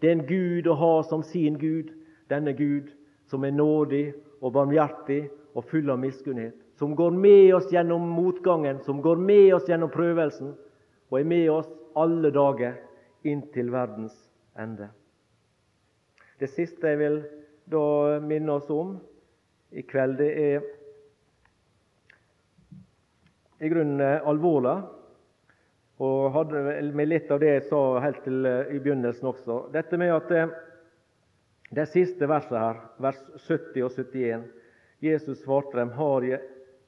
Det 0.01 0.09
er 0.09 0.17
en 0.17 0.27
Gud 0.27 0.69
å 0.71 0.77
ha 0.79 0.93
som 1.09 1.23
sin 1.23 1.59
Gud. 1.59 1.91
Denne 2.31 2.53
Gud 2.53 2.93
som 3.29 3.45
er 3.45 3.55
nådig 3.57 4.13
og 4.41 4.53
barmhjertig 4.55 5.29
og 5.57 5.65
full 5.69 5.91
av 5.91 5.99
miskunnhet. 6.01 6.55
Som 6.79 6.95
går 6.97 7.11
med 7.11 7.55
oss 7.57 7.73
gjennom 7.73 8.05
motgangen, 8.15 8.79
som 8.87 9.03
går 9.03 9.17
med 9.19 9.55
oss 9.57 9.67
gjennom 9.69 9.91
prøvelsen, 9.91 10.53
og 11.11 11.19
er 11.19 11.27
med 11.27 11.51
oss 11.51 11.69
alle 11.99 12.31
dager 12.31 12.77
inntil 13.27 13.73
verdens 13.75 14.15
ende. 14.59 14.91
Det 16.39 16.51
siste 16.53 16.93
jeg 16.93 17.01
vil 17.01 17.17
da 17.67 18.21
minne 18.23 18.61
oss 18.61 18.69
om 18.71 18.95
i 19.75 19.83
kveld, 19.83 20.21
det 20.21 20.31
er 20.39 20.69
i 23.59 23.69
grunnen 23.73 24.23
alvorlig. 24.23 24.77
Og 25.99 26.31
hadde 26.31 26.63
med 26.95 27.09
litt 27.11 27.31
av 27.35 27.41
det 27.43 27.51
jeg 27.57 27.67
sa 27.71 27.83
helt 28.05 28.21
til 28.23 28.47
eh, 28.47 28.75
i 28.77 28.79
begynnelsen 28.79 29.31
også. 29.33 29.65
Dette 29.75 29.99
med 29.99 30.13
at 30.15 30.31
eh, 30.31 30.53
det 31.75 31.89
siste 31.91 32.29
verset 32.31 32.55
her, 32.55 32.79
vers 33.03 33.19
70 33.49 33.83
og 33.83 33.97
71. 33.97 34.45
Jesus 35.05 35.43
svarte 35.43 35.77
dem, 35.79 35.91
har 35.99 36.27
jeg 36.27 36.41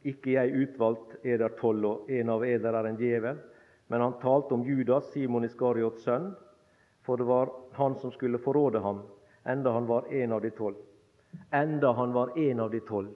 ikke 0.06 0.36
jeg 0.36 0.62
utvalgt 0.62 1.18
eder 1.26 1.52
tolv, 1.58 1.86
og 1.86 2.12
en 2.12 2.30
av 2.32 2.44
eder 2.46 2.78
er 2.78 2.88
en 2.88 3.00
djevel? 3.00 3.40
Men 3.90 4.04
han 4.06 4.14
talte 4.22 4.54
om 4.54 4.62
Judas, 4.64 5.10
Simon 5.12 5.44
Iskariots 5.44 6.06
sønn, 6.06 6.30
for 7.04 7.18
det 7.18 7.26
var 7.26 7.50
han 7.76 7.96
som 7.98 8.12
skulle 8.14 8.38
forråde 8.38 8.80
ham, 8.80 9.02
enda 9.44 9.72
han 9.74 9.88
var 9.90 10.06
en 10.14 10.32
av 10.32 10.44
de 10.44 10.52
tolv. 10.54 10.78
Enda 11.54 11.92
han 11.98 12.14
var 12.14 12.38
en 12.38 12.60
av 12.60 12.70
de 12.70 12.80
tolv. 12.86 13.10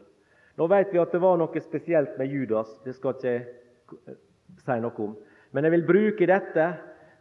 Nå 0.59 0.67
vet 0.71 0.93
vi 0.93 1.01
at 1.03 1.15
det 1.15 1.23
var 1.23 1.39
noe 1.39 1.63
spesielt 1.63 2.19
med 2.19 2.35
Judas, 2.35 2.75
det 2.85 2.95
skal 2.99 3.15
ikke 3.15 3.31
jeg 3.31 4.19
si 4.67 4.77
noe 4.83 5.07
om. 5.07 5.15
Men 5.55 5.67
jeg 5.67 5.75
vil 5.77 5.87
bruke 5.87 6.27
dette 6.27 6.67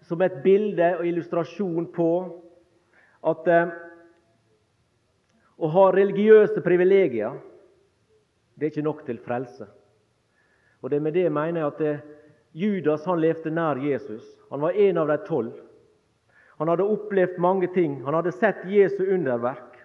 som 0.04 0.22
et 0.26 0.40
bilde 0.44 0.90
og 0.98 1.06
illustrasjon 1.08 1.86
på 1.94 2.10
at 3.30 3.50
eh, 3.54 3.74
å 5.64 5.70
ha 5.72 5.84
religiøse 5.94 6.64
privilegier, 6.66 7.38
det 8.58 8.66
er 8.66 8.74
ikke 8.74 8.86
nok 8.86 9.04
til 9.06 9.22
frelse. 9.24 9.68
Og 10.82 10.90
det 10.92 11.00
Med 11.02 11.14
det 11.14 11.30
mener 11.32 11.62
jeg 11.62 11.68
at 11.68 11.80
det, 11.80 11.94
Judas 12.54 13.06
han 13.06 13.22
levde 13.22 13.50
nær 13.50 13.80
Jesus. 13.82 14.26
Han 14.50 14.62
var 14.62 14.76
en 14.78 14.98
av 14.98 15.08
de 15.08 15.18
tolv. 15.26 15.54
Han 16.58 16.70
hadde 16.70 16.86
opplevd 16.86 17.40
mange 17.42 17.68
ting. 17.74 18.04
Han 18.06 18.14
hadde 18.14 18.32
sett 18.32 18.66
Jesu 18.70 19.02
underverk. 19.06 19.80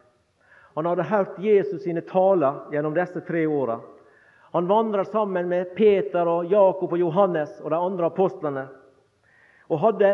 Han 0.74 0.86
hadde 0.86 1.06
hørt 1.08 1.38
Jesus 1.38 1.82
sine 1.82 2.00
taler 2.00 2.68
gjennom 2.72 2.94
disse 2.94 3.20
tre 3.24 3.46
åra. 3.46 3.78
Han 4.52 4.66
vandra 4.66 5.04
sammen 5.04 5.48
med 5.48 5.74
Peter, 5.76 6.26
og 6.26 6.46
Jakob 6.48 6.92
og 6.92 6.98
Johannes 6.98 7.60
og 7.60 7.70
de 7.70 7.76
andre 7.76 8.08
apostlene. 8.08 8.64
Og 9.68 9.82
hadde 9.82 10.12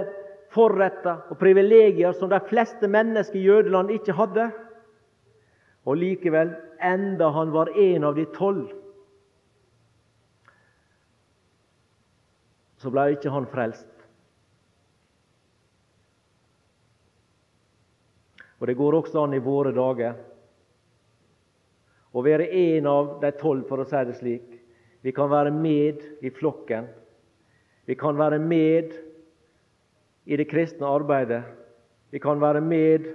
forretter 0.54 1.30
og 1.30 1.38
privilegier 1.38 2.14
som 2.18 2.30
de 2.30 2.40
fleste 2.48 2.90
mennesker 2.90 3.38
i 3.38 3.46
Jødeland 3.46 3.92
ikke 3.94 4.16
hadde. 4.18 4.48
Og 5.86 6.00
likevel, 6.00 6.54
enda 6.82 7.30
han 7.34 7.52
var 7.54 7.70
en 7.78 8.06
av 8.10 8.18
de 8.18 8.24
tolv, 8.34 8.72
så 12.80 12.90
ble 12.92 13.06
ikke 13.14 13.32
han 13.32 13.46
frelst. 13.48 13.88
Og 18.60 18.66
Det 18.66 18.76
går 18.76 18.96
også 18.96 19.22
an 19.24 19.34
i 19.36 19.44
våre 19.44 19.72
dager 19.76 20.16
å 22.14 22.22
være 22.22 22.46
en 22.46 22.86
av 22.86 23.16
de 23.22 23.30
tolv, 23.38 23.66
for 23.68 23.82
å 23.82 23.88
si 23.88 24.02
det 24.06 24.14
slik. 24.18 24.46
Vi 25.04 25.12
kan 25.12 25.28
være 25.28 25.50
med 25.52 26.04
i 26.24 26.30
flokken. 26.32 26.86
Vi 27.84 27.96
kan 27.98 28.16
være 28.16 28.38
med 28.40 28.94
i 30.24 30.38
det 30.40 30.46
kristne 30.48 30.88
arbeidet. 30.88 31.42
Vi 32.14 32.20
kan 32.22 32.40
være 32.40 32.62
med 32.64 33.10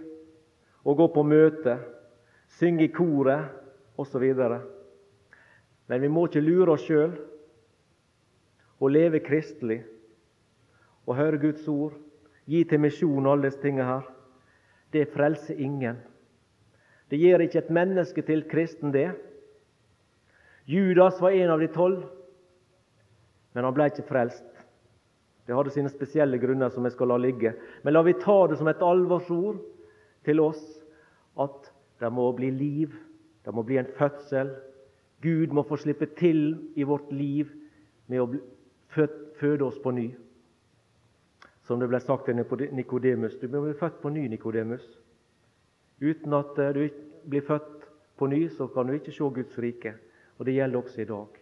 og 0.84 0.98
gå 1.00 1.08
på 1.16 1.24
møte 1.26 1.78
synge 2.60 2.86
i 2.86 2.92
koret 2.94 3.50
osv. 3.98 4.26
Men 5.88 6.02
vi 6.04 6.12
må 6.12 6.28
ikke 6.28 6.44
lure 6.44 6.76
oss 6.76 6.86
sjøl 6.86 7.16
og 8.80 8.94
leve 8.94 9.24
kristelig 9.24 9.82
og 11.10 11.18
høre 11.18 11.42
Guds 11.42 11.66
ord, 11.68 11.96
gi 12.46 12.62
til 12.70 12.84
misjon 12.84 13.26
alle 13.26 13.48
disse 13.48 13.62
tingene 13.64 13.88
her. 13.88 14.06
Det 14.94 15.10
frelser 15.14 15.58
ingen. 15.58 15.98
Det 17.10 17.18
gjør 17.18 17.46
ikke 17.46 17.64
et 17.64 17.74
menneske 17.74 18.22
til 18.26 18.44
kristen, 18.50 18.94
det. 18.94 19.10
Judas 20.70 21.18
var 21.22 21.34
en 21.34 21.50
av 21.50 21.60
de 21.60 21.68
tolv, 21.74 22.04
men 23.54 23.66
han 23.66 23.74
ble 23.74 23.88
ikke 23.90 24.06
frelst. 24.06 24.46
Det 25.50 25.56
hadde 25.58 25.74
sine 25.74 25.90
spesielle 25.90 26.38
grunner 26.38 26.70
som 26.70 26.86
jeg 26.86 26.94
skal 26.94 27.10
la 27.10 27.18
ligge. 27.18 27.56
Men 27.82 27.96
la 27.96 28.04
vi 28.06 28.14
ta 28.22 28.44
det 28.52 28.60
som 28.60 28.70
et 28.70 28.84
alvorsord 28.86 29.58
til 30.28 30.44
oss 30.44 30.62
at 31.42 31.72
det 32.00 32.12
må 32.14 32.28
bli 32.38 32.52
liv. 32.54 32.94
Det 33.42 33.54
må 33.58 33.64
bli 33.66 33.80
en 33.82 33.90
fødsel. 33.98 34.52
Gud 35.26 35.56
må 35.58 35.64
få 35.66 35.80
slippe 35.82 36.06
til 36.20 36.54
i 36.78 36.86
vårt 36.86 37.10
liv 37.10 37.50
med 38.08 38.22
å 38.22 38.30
føde 38.94 39.66
oss 39.66 39.80
på 39.82 39.92
ny. 39.92 40.12
som 41.70 41.80
det 41.80 41.86
ble 41.88 42.00
sagt 42.02 42.26
til 42.26 42.36
Nikodemus. 42.74 43.36
Du 43.38 43.48
blir 43.48 43.76
født 43.78 44.00
på 44.02 44.10
ny, 44.10 44.28
Nikodemus. 44.28 44.86
Uten 46.00 46.34
at 46.34 46.60
eh, 46.60 46.74
du 46.74 46.90
blir 47.30 47.46
født 47.46 47.88
på 48.18 48.28
ny, 48.28 48.48
så 48.50 48.68
kan 48.68 48.88
du 48.88 48.96
ikke 48.96 49.12
se 49.12 49.30
Guds 49.36 49.58
rike. 49.60 49.94
Og 50.40 50.46
det 50.46 50.56
gjelder 50.56 50.80
også 50.80 51.02
i 51.02 51.08
dag. 51.10 51.40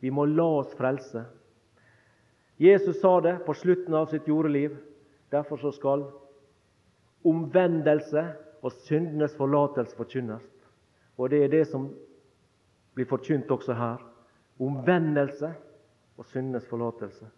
Vi 0.00 0.10
må 0.10 0.24
la 0.24 0.46
oss 0.60 0.74
frelse. 0.76 1.24
Jesus 2.60 3.00
sa 3.00 3.20
det 3.24 3.38
på 3.46 3.54
slutten 3.56 3.94
av 3.96 4.10
sitt 4.12 4.28
jordeliv. 4.28 4.76
Derfor 5.32 5.56
så 5.56 5.72
skal 5.72 6.04
omvendelse 7.24 8.24
og 8.60 8.72
syndenes 8.84 9.36
forlatelse 9.36 9.96
forkynnes. 9.96 10.44
Og 11.16 11.30
det 11.32 11.44
er 11.44 11.52
det 11.52 11.66
som 11.68 11.88
blir 12.96 13.08
forkynt 13.08 13.50
også 13.52 13.76
her. 13.76 14.00
Omvendelse 14.60 15.52
og 16.20 16.28
syndenes 16.28 16.68
forlatelse. 16.68 17.28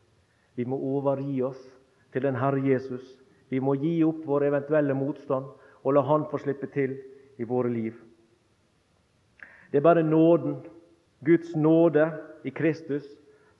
Vi 0.55 0.65
må 0.67 0.77
overgi 0.77 1.43
oss 1.43 1.61
til 2.13 2.27
den 2.27 2.37
Herre 2.37 2.63
Jesus. 2.67 3.03
Vi 3.49 3.61
må 3.63 3.75
gi 3.79 4.01
opp 4.05 4.25
vår 4.27 4.49
eventuelle 4.51 4.95
motstand 4.95 5.47
og 5.83 5.95
la 5.95 6.03
Han 6.07 6.27
få 6.31 6.39
slippe 6.39 6.67
til 6.67 6.97
i 7.39 7.45
våre 7.45 7.71
liv. 7.71 7.95
Det 9.73 9.79
er 9.79 9.83
bare 9.83 10.03
nåden, 10.03 10.61
Guds 11.25 11.57
nåde 11.57 12.11
i 12.45 12.51
Kristus, 12.51 13.07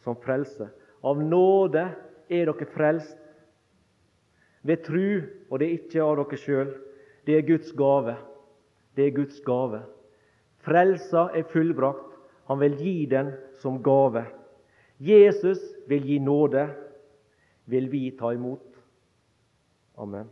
som 0.01 0.17
frelser. 0.17 0.69
Av 1.03 1.19
nåde 1.19 1.87
er 2.29 2.51
dere 2.51 2.67
frelst 2.75 3.17
ved 4.63 4.85
tru, 4.85 5.23
og 5.51 5.59
det 5.59 5.69
er 5.69 5.79
ikke 5.79 6.03
av 6.03 6.19
dere 6.21 6.39
sjøl. 6.39 6.75
Det 7.27 7.39
er 7.39 7.47
Guds 7.47 7.73
gave. 7.79 8.17
Det 8.97 9.07
er 9.07 9.17
Guds 9.17 9.41
gave. 9.47 9.83
Frelsa 10.63 11.29
er 11.35 11.49
fullbrakt. 11.51 12.19
Han 12.51 12.61
vil 12.61 12.77
gi 12.79 13.07
den 13.07 13.33
som 13.63 13.81
gave. 13.83 14.27
Jesus 14.99 15.63
vil 15.89 16.07
gi 16.07 16.19
nåde. 16.19 16.69
Vil 17.67 17.89
vi 17.91 18.11
ta 18.19 18.35
imot? 18.35 18.67
Amen. 19.99 20.29